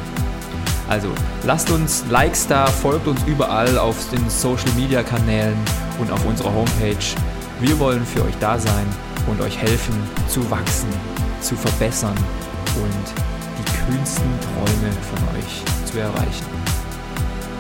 Also 0.90 1.10
lasst 1.44 1.70
uns 1.70 2.06
Likes 2.10 2.48
da, 2.48 2.66
folgt 2.66 3.06
uns 3.06 3.22
überall 3.28 3.78
auf 3.78 4.10
den 4.10 4.28
Social 4.32 4.72
Media 4.76 5.04
Kanälen 5.04 5.58
und 6.00 6.12
auf 6.12 6.26
unserer 6.26 6.56
Homepage. 6.56 7.06
Wir 7.60 7.78
wollen 7.78 8.04
für 8.04 8.24
euch 8.24 8.38
da 8.40 8.58
sein 8.58 9.07
und 9.28 9.42
euch 9.42 9.58
helfen 9.58 9.96
zu 10.28 10.50
wachsen, 10.50 10.90
zu 11.42 11.56
verbessern 11.56 12.18
und 12.76 13.14
die 13.58 13.92
kühnsten 13.92 14.30
Träume 14.40 14.92
von 15.02 15.38
euch 15.38 15.64
zu 15.86 16.00
erreichen. 16.00 16.46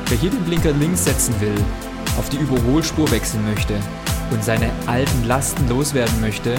Wer 0.10 0.18
hier 0.18 0.32
den 0.32 0.44
Blinker 0.44 0.72
links 0.72 1.06
setzen 1.06 1.40
will, 1.40 1.56
auf 2.18 2.30
die 2.30 2.38
Überholspur 2.38 3.10
wechseln 3.12 3.46
möchte 3.46 3.76
und 4.32 4.44
seine 4.44 4.70
alten 4.86 5.26
Lasten 5.26 5.68
loswerden 5.70 6.20
möchte, 6.22 6.56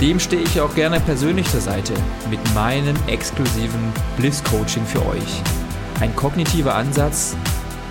dem 0.00 0.20
stehe 0.20 0.42
ich 0.42 0.60
auch 0.60 0.74
gerne 0.74 1.00
persönlich 1.00 1.50
zur 1.50 1.60
Seite 1.60 1.94
mit 2.30 2.38
meinem 2.54 2.96
exklusiven 3.06 3.92
Bliss-Coaching 4.18 4.84
für 4.84 5.04
euch. 5.06 5.42
Ein 6.00 6.14
kognitiver 6.14 6.74
Ansatz, 6.74 7.34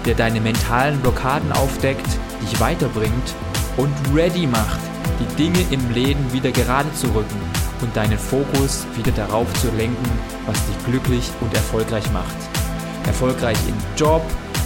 der 0.05 0.13
deine 0.13 0.39
mentalen 0.39 0.99
Blockaden 0.99 1.51
aufdeckt, 1.51 2.07
dich 2.43 2.59
weiterbringt 2.59 3.33
und 3.77 3.91
ready 4.13 4.45
macht, 4.45 4.79
die 5.19 5.35
Dinge 5.35 5.65
im 5.71 5.91
Leben 5.91 6.31
wieder 6.33 6.51
gerade 6.51 6.91
zu 6.93 7.07
rücken 7.07 7.39
und 7.81 7.95
deinen 7.95 8.17
Fokus 8.17 8.85
wieder 8.95 9.11
darauf 9.11 9.51
zu 9.61 9.69
lenken, 9.77 10.09
was 10.45 10.57
dich 10.65 10.85
glücklich 10.85 11.29
und 11.41 11.53
erfolgreich 11.53 12.09
macht. 12.11 12.35
Erfolgreich 13.05 13.57
im 13.67 13.75
Job, 13.97 14.23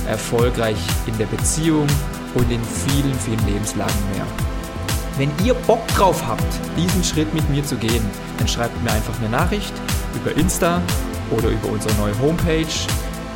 erfolgreich 0.07 0.77
in 1.07 1.17
der 1.17 1.25
Beziehung 1.25 1.87
und 2.35 2.51
in 2.51 2.61
vielen, 2.63 3.13
vielen 3.15 3.45
Lebenslagen 3.45 4.11
mehr. 4.13 4.25
Wenn 5.17 5.31
ihr 5.45 5.53
Bock 5.53 5.85
drauf 5.89 6.23
habt, 6.25 6.45
diesen 6.77 7.03
Schritt 7.03 7.33
mit 7.33 7.49
mir 7.49 7.63
zu 7.63 7.75
gehen, 7.75 8.05
dann 8.37 8.47
schreibt 8.47 8.81
mir 8.83 8.91
einfach 8.91 9.17
eine 9.19 9.29
Nachricht 9.29 9.73
über 10.15 10.35
Insta 10.37 10.81
oder 11.31 11.49
über 11.49 11.69
unsere 11.69 11.93
neue 11.95 12.17
Homepage. 12.19 12.65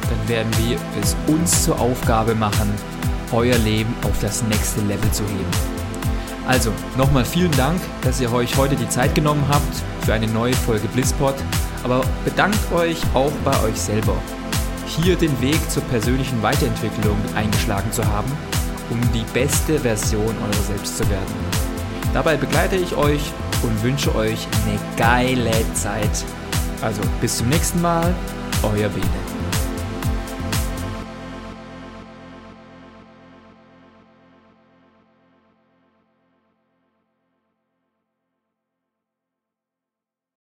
Dann 0.09 0.29
werden 0.29 0.51
wir 0.65 0.77
es 1.01 1.15
uns 1.27 1.63
zur 1.65 1.79
Aufgabe 1.79 2.35
machen, 2.35 2.73
euer 3.31 3.57
Leben 3.57 3.93
auf 4.03 4.17
das 4.21 4.43
nächste 4.43 4.81
Level 4.81 5.11
zu 5.11 5.23
heben. 5.23 5.72
Also, 6.47 6.71
nochmal 6.97 7.23
vielen 7.23 7.51
Dank, 7.51 7.79
dass 8.01 8.19
ihr 8.19 8.31
euch 8.33 8.57
heute 8.57 8.75
die 8.75 8.89
Zeit 8.89 9.15
genommen 9.15 9.43
habt 9.47 9.83
für 10.05 10.13
eine 10.13 10.27
neue 10.27 10.53
Folge 10.53 10.87
Blisspot. 10.89 11.35
Aber 11.83 12.01
bedankt 12.25 12.59
euch 12.73 12.97
auch 13.13 13.31
bei 13.45 13.57
euch 13.63 13.79
selber, 13.79 14.15
hier 14.85 15.15
den 15.15 15.39
Weg 15.41 15.57
zur 15.69 15.83
persönlichen 15.83 16.41
Weiterentwicklung 16.41 17.17
eingeschlagen 17.35 17.91
zu 17.91 18.05
haben, 18.05 18.31
um 18.89 18.99
die 19.13 19.25
beste 19.33 19.79
Version 19.79 20.35
eurer 20.41 20.63
selbst 20.67 20.97
zu 20.97 21.09
werden. 21.09 21.33
Dabei 22.13 22.35
begleite 22.35 22.75
ich 22.75 22.95
euch 22.95 23.31
und 23.63 23.81
wünsche 23.81 24.13
euch 24.15 24.47
eine 24.65 24.77
geile 24.97 25.73
Zeit. 25.73 26.25
Also 26.81 27.01
bis 27.21 27.37
zum 27.37 27.49
nächsten 27.49 27.81
Mal, 27.81 28.13
euer 28.63 28.89
Bene. 28.89 29.22